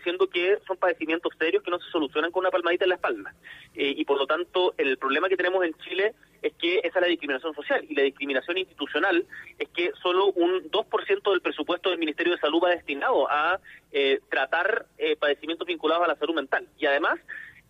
siendo 0.02 0.28
que 0.28 0.58
son 0.66 0.76
padecimientos 0.76 1.32
serios 1.38 1.62
que 1.62 1.70
no 1.70 1.78
se 1.78 1.90
solucionan 1.90 2.30
con 2.30 2.40
una 2.40 2.50
palmadita 2.50 2.84
en 2.84 2.88
la 2.90 2.94
espalda. 2.96 3.34
y 3.74 4.04
por 4.04 4.18
lo 4.18 4.26
tanto, 4.26 4.74
el 4.78 4.96
problema 4.96 5.28
que 5.28 5.36
tenemos 5.36 5.64
en 5.64 5.74
Chile 5.74 6.14
es 6.44 6.52
que 6.54 6.78
esa 6.80 6.98
es 6.98 7.02
la 7.02 7.06
discriminación 7.06 7.54
social 7.54 7.84
y 7.88 7.94
la 7.94 8.02
discriminación 8.02 8.58
institucional 8.58 9.26
es 9.58 9.68
que 9.70 9.92
solo 10.02 10.26
un 10.26 10.70
2% 10.70 11.30
del 11.30 11.40
presupuesto 11.40 11.88
del 11.88 11.98
Ministerio 11.98 12.34
de 12.34 12.38
Salud 12.38 12.62
va 12.62 12.70
destinado 12.70 13.30
a 13.30 13.58
eh, 13.92 14.20
tratar 14.28 14.86
eh, 14.98 15.16
padecimientos 15.16 15.66
vinculados 15.66 16.04
a 16.04 16.08
la 16.08 16.16
salud 16.16 16.34
mental. 16.34 16.68
Y 16.78 16.84
además, 16.84 17.18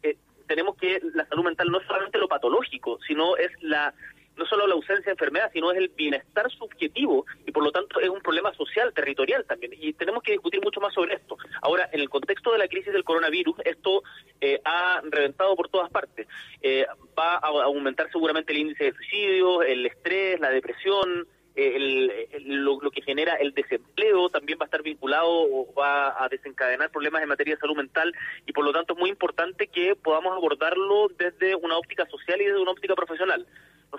eh, 0.02 0.16
tenemos 0.48 0.76
que 0.76 1.00
la 1.14 1.24
salud 1.26 1.44
mental 1.44 1.70
no 1.70 1.80
es 1.80 1.86
solamente 1.86 2.18
lo 2.18 2.26
patológico, 2.26 2.98
sino 3.06 3.36
es 3.36 3.50
la 3.62 3.94
no 4.36 4.46
solo 4.46 4.66
la 4.66 4.74
ausencia 4.74 5.04
de 5.04 5.12
enfermedad, 5.12 5.50
sino 5.52 5.70
es 5.70 5.78
el 5.78 5.88
bienestar 5.90 6.50
subjetivo 6.50 7.24
y 7.46 7.52
por 7.52 7.62
lo 7.62 7.70
tanto 7.70 8.00
es 8.00 8.08
un 8.08 8.20
problema 8.20 8.52
social, 8.54 8.92
territorial 8.92 9.44
también. 9.44 9.72
Y 9.78 9.92
tenemos 9.92 10.22
que 10.22 10.32
discutir 10.32 10.60
mucho 10.60 10.80
más 10.80 10.92
sobre 10.92 11.14
esto. 11.14 11.36
Ahora, 11.62 11.88
en 11.92 12.00
el 12.00 12.10
contexto 12.10 12.52
de 12.52 12.58
la 12.58 12.68
crisis 12.68 12.92
del 12.92 13.04
coronavirus, 13.04 13.56
esto 13.64 14.02
eh, 14.44 14.60
ha 14.62 15.00
reventado 15.02 15.56
por 15.56 15.70
todas 15.70 15.90
partes. 15.90 16.26
Eh, 16.60 16.84
va 17.18 17.36
a 17.36 17.64
aumentar 17.64 18.10
seguramente 18.12 18.52
el 18.52 18.58
índice 18.58 18.84
de 18.84 18.92
suicidios, 18.92 19.64
el 19.66 19.86
estrés, 19.86 20.38
la 20.38 20.50
depresión, 20.50 21.26
eh, 21.56 22.28
lo, 22.44 22.78
lo, 22.82 22.90
que 22.90 23.00
genera 23.00 23.36
el 23.36 23.54
desempleo 23.54 24.28
también 24.28 24.58
va 24.60 24.64
a 24.64 24.66
estar 24.66 24.82
vinculado 24.82 25.30
o 25.30 25.72
va 25.72 26.22
a 26.22 26.28
desencadenar 26.28 26.90
problemas 26.90 27.22
en 27.22 27.28
materia 27.28 27.54
de 27.54 27.60
salud 27.60 27.76
mental 27.76 28.12
y 28.44 28.52
por 28.52 28.64
lo 28.64 28.72
tanto 28.72 28.92
es 28.92 28.98
muy 28.98 29.08
importante 29.08 29.68
que 29.68 29.94
podamos 29.94 30.36
abordarlo 30.36 31.08
desde 31.16 31.54
una 31.54 31.78
óptica 31.78 32.04
social 32.06 32.38
y 32.40 32.46
desde 32.46 32.60
una 32.60 32.72
óptica 32.72 32.94
profesional. 32.94 33.46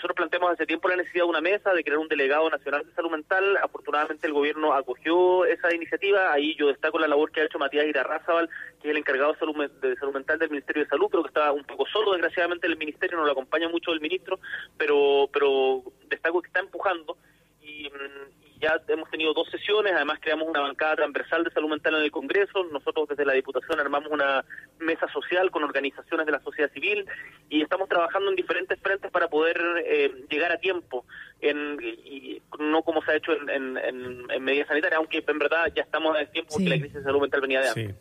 Nosotros 0.06 0.28
planteamos 0.28 0.54
hace 0.54 0.68
tiempo 0.68 0.88
la 0.88 0.98
necesidad 0.98 1.24
de 1.24 1.30
una 1.32 1.41
mesa, 1.41 1.74
de 1.74 1.84
crear 1.84 1.98
un 1.98 2.08
delegado 2.08 2.48
nacional 2.48 2.86
de 2.86 2.94
salud 2.94 3.10
mental. 3.10 3.58
Afortunadamente 3.58 4.28
el 4.28 4.34
gobierno 4.34 4.72
acogió 4.72 5.46
esa 5.46 5.74
iniciativa. 5.74 6.32
Ahí 6.32 6.56
yo 6.60 6.68
destaco 6.68 7.00
la 7.00 7.08
labor 7.08 7.32
que 7.32 7.41
ha 7.41 7.46
hecho 7.46 7.58
Matías 7.58 7.88
Irarrázaval, 7.88 8.48
que 8.80 8.88
es 8.88 8.91
el 8.91 8.98
encargado 8.98 9.34
de 9.34 9.39
salud, 9.39 9.56
salud 10.00 10.13
mental 10.13 10.38
del 10.38 10.52
Ministerio 10.52 10.84
de 10.84 10.89
Salud. 10.89 11.08
Creo 11.10 11.24
que 11.24 11.30
está 11.30 11.52
un 11.52 11.63
poco 11.63 11.88
solo, 11.88 12.12
desgraciadamente, 12.12 12.68
el 12.68 12.78
Ministerio. 12.78 13.18
No 13.18 13.26
lo 13.26 13.32
acompaña 13.32 13.68
mucho 13.68 13.94
el 13.94 14.00
ministro, 14.00 14.39
pero, 14.78 15.28
pero 15.34 15.82
destaco 16.08 16.39
que 16.39 16.50
está 16.50 16.60
empujando. 16.60 17.18
Y, 17.63 17.89
mm, 17.89 18.45
ya 18.65 18.82
hemos 18.88 19.10
tenido 19.12 19.34
dos 19.34 19.47
sesiones, 19.51 19.93
además 19.95 20.17
creamos 20.19 20.47
una 20.47 20.62
bancada 20.62 20.95
transversal 20.95 21.43
de 21.43 21.51
salud 21.51 21.69
mental 21.69 21.95
en 21.95 22.01
el 22.01 22.12
Congreso, 22.12 22.63
nosotros 22.71 23.08
desde 23.08 23.25
la 23.25 23.34
Diputación 23.34 23.80
armamos 23.80 24.12
una 24.12 24.43
mesa 24.80 25.08
social 25.13 25.51
con 25.51 25.63
organizaciones 25.63 26.25
de 26.25 26.32
la 26.32 26.41
sociedad 26.41 26.71
civil 26.71 27.06
y 27.49 27.62
estamos 27.62 27.88
trabajando 27.88 28.32
en 28.32 28.36
diferentes 28.36 28.80
frentes 28.80 29.12
para 29.12 29.28
poder 29.28 29.62
eh, 29.86 30.25
llegar 30.30 30.51
a 30.51 30.58
tiempo, 30.58 31.06
en, 31.41 31.78
y, 31.82 32.41
no 32.60 32.82
como 32.82 33.04
se 33.04 33.12
ha 33.12 33.15
hecho 33.15 33.34
en, 33.34 33.78
en, 33.78 34.43
medidas 34.43 34.67
sanitarias, 34.67 34.97
aunque 34.97 35.23
en 35.25 35.39
verdad 35.39 35.71
ya 35.75 35.84
estamos 35.84 36.17
en 36.17 36.32
tiempo 36.32 36.54
porque 36.54 36.69
la 36.69 36.80
crisis 36.80 36.95
de 36.95 37.04
salud 37.04 37.21
mental 37.21 37.41
venía 37.41 37.62
de 37.62 37.67
antes. 37.67 37.95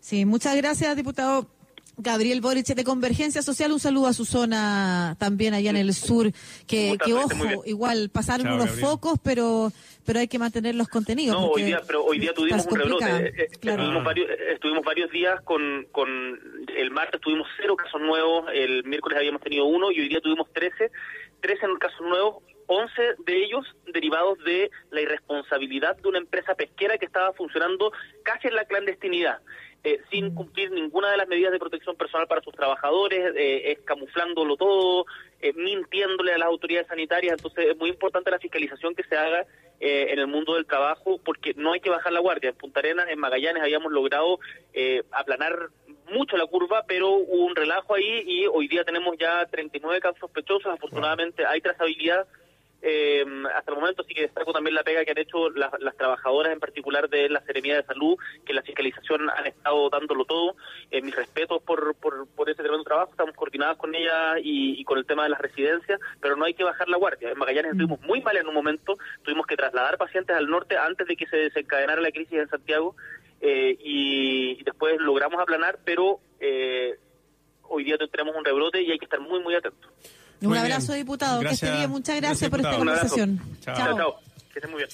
sí, 0.00 0.24
muchas 0.24 0.56
gracias, 0.56 0.96
diputado. 0.96 1.59
Gabriel 1.96 2.40
Boric 2.40 2.66
de 2.66 2.84
Convergencia 2.84 3.42
Social, 3.42 3.72
un 3.72 3.80
saludo 3.80 4.06
a 4.06 4.12
su 4.12 4.24
zona 4.24 5.16
también 5.18 5.54
allá 5.54 5.70
en 5.70 5.76
el 5.76 5.92
sur, 5.92 6.32
que, 6.66 6.96
que 7.04 7.12
ojo, 7.12 7.62
igual 7.66 8.10
pasaron 8.10 8.48
unos 8.48 8.70
focos, 8.70 9.18
pero 9.22 9.72
pero 10.06 10.18
hay 10.18 10.28
que 10.28 10.38
mantener 10.40 10.74
los 10.74 10.88
contenidos. 10.88 11.40
No, 11.40 11.46
hoy 11.48 11.62
día, 11.62 11.80
pero 11.86 12.04
hoy 12.04 12.18
día 12.18 12.34
tuvimos 12.34 12.66
un 12.66 12.78
rebrote. 12.78 13.04
Eh, 13.04 13.32
eh, 13.36 13.48
estuvimos, 13.52 14.02
varios, 14.02 14.30
eh, 14.30 14.52
estuvimos 14.54 14.84
varios 14.84 15.10
días 15.10 15.40
con, 15.42 15.86
con, 15.92 16.66
el 16.74 16.90
martes 16.90 17.20
tuvimos 17.20 17.46
cero 17.56 17.76
casos 17.76 18.00
nuevos, 18.00 18.46
el 18.52 18.82
miércoles 18.84 19.18
habíamos 19.18 19.40
tenido 19.42 19.66
uno 19.66 19.92
y 19.92 20.00
hoy 20.00 20.08
día 20.08 20.20
tuvimos 20.20 20.52
trece, 20.52 20.90
trece 21.40 21.66
casos 21.78 22.00
nuevos, 22.00 22.42
once 22.66 23.02
de 23.24 23.44
ellos 23.44 23.64
derivados 23.92 24.38
de 24.44 24.70
la 24.90 25.00
irresponsabilidad 25.00 25.96
de 25.96 26.08
una 26.08 26.18
empresa 26.18 26.54
pesquera 26.54 26.98
que 26.98 27.06
estaba 27.06 27.32
funcionando 27.32 27.92
casi 28.22 28.48
en 28.48 28.54
la 28.54 28.64
clandestinidad. 28.64 29.40
Eh, 29.82 29.98
sin 30.10 30.34
cumplir 30.34 30.70
ninguna 30.70 31.10
de 31.10 31.16
las 31.16 31.26
medidas 31.26 31.52
de 31.52 31.58
protección 31.58 31.96
personal 31.96 32.26
para 32.26 32.42
sus 32.42 32.52
trabajadores, 32.52 33.32
eh, 33.34 33.78
camuflándolo 33.86 34.58
todo, 34.58 35.06
eh, 35.40 35.54
mintiéndole 35.54 36.34
a 36.34 36.38
las 36.38 36.48
autoridades 36.48 36.88
sanitarias. 36.88 37.32
Entonces 37.38 37.64
es 37.70 37.76
muy 37.78 37.88
importante 37.88 38.30
la 38.30 38.38
fiscalización 38.38 38.94
que 38.94 39.04
se 39.04 39.16
haga 39.16 39.46
eh, 39.80 40.08
en 40.10 40.18
el 40.18 40.26
mundo 40.26 40.56
del 40.56 40.66
trabajo 40.66 41.18
porque 41.24 41.54
no 41.54 41.72
hay 41.72 41.80
que 41.80 41.88
bajar 41.88 42.12
la 42.12 42.20
guardia. 42.20 42.50
En 42.50 42.56
Punta 42.56 42.80
Arenas, 42.80 43.08
en 43.08 43.18
Magallanes, 43.18 43.62
habíamos 43.62 43.90
logrado 43.90 44.38
aplanar 45.12 45.70
mucho 46.10 46.36
la 46.36 46.46
curva, 46.46 46.84
pero 46.86 47.08
hubo 47.08 47.46
un 47.46 47.56
relajo 47.56 47.94
ahí 47.94 48.22
y 48.26 48.46
hoy 48.46 48.68
día 48.68 48.84
tenemos 48.84 49.16
ya 49.18 49.46
39 49.46 49.98
casos 50.00 50.20
sospechosos. 50.20 50.66
Afortunadamente 50.66 51.46
hay 51.46 51.62
trazabilidad 51.62 52.26
eh, 52.82 53.24
hasta 53.54 53.72
el 53.72 53.78
momento 53.78 54.02
sí 54.04 54.14
que 54.14 54.22
destaco 54.22 54.52
también 54.52 54.74
la 54.74 54.82
pega 54.82 55.04
que 55.04 55.10
han 55.10 55.18
hecho 55.18 55.50
las, 55.50 55.70
trabajadoras, 55.96 56.52
en 56.52 56.60
particular 56.60 57.08
de 57.08 57.28
la 57.28 57.42
Seremía 57.42 57.76
de 57.76 57.84
Salud, 57.84 58.16
que 58.44 58.54
la 58.54 58.62
fiscalización 58.62 59.28
han 59.30 59.46
estado 59.46 59.90
dándolo 59.90 60.24
todo. 60.24 60.56
Eh, 60.90 61.02
mis 61.02 61.14
respetos 61.14 61.62
por, 61.62 61.94
por, 61.96 62.26
por, 62.28 62.48
ese 62.48 62.62
tremendo 62.62 62.84
trabajo, 62.84 63.10
estamos 63.10 63.34
coordinados 63.34 63.76
con 63.76 63.94
ellas 63.94 64.38
y, 64.42 64.82
con 64.84 64.98
el 64.98 65.06
tema 65.06 65.24
de 65.24 65.30
las 65.30 65.40
residencias, 65.40 66.00
pero 66.20 66.36
no 66.36 66.44
hay 66.44 66.54
que 66.54 66.64
bajar 66.64 66.88
la 66.88 66.96
guardia. 66.96 67.30
En 67.30 67.38
Magallanes 67.38 67.72
estuvimos 67.72 68.00
muy 68.02 68.22
mal 68.22 68.36
en 68.36 68.48
un 68.48 68.54
momento, 68.54 68.96
tuvimos 69.22 69.46
que 69.46 69.56
trasladar 69.56 69.98
pacientes 69.98 70.34
al 70.34 70.48
norte 70.48 70.76
antes 70.76 71.06
de 71.06 71.16
que 71.16 71.26
se 71.26 71.36
desencadenara 71.36 72.00
la 72.00 72.10
crisis 72.10 72.38
en 72.38 72.48
Santiago 72.48 72.96
eh, 73.40 73.76
y, 73.78 74.62
después 74.64 74.98
logramos 75.00 75.40
aplanar, 75.40 75.78
pero 75.84 76.20
eh, 76.40 76.98
hoy 77.62 77.84
día 77.84 77.98
tendremos 77.98 78.34
un 78.34 78.44
rebrote 78.44 78.82
y 78.82 78.90
hay 78.90 78.98
que 78.98 79.04
estar 79.04 79.20
muy, 79.20 79.40
muy 79.40 79.54
atentos 79.54 79.90
un 80.42 80.56
abrazo, 80.56 80.92
diputado. 80.92 81.40
que 81.40 81.48
esté 81.48 81.70
bien. 81.70 81.90
Muchas 81.90 82.16
gracias, 82.16 82.50
por 82.50 82.60
esta 82.60 82.76
conversación. 82.76 83.40
Chao. 83.60 83.76
chao. 83.76 84.20
Que 84.52 84.58
esté 84.58 84.68
muy 84.68 84.78
bien. 84.78 84.88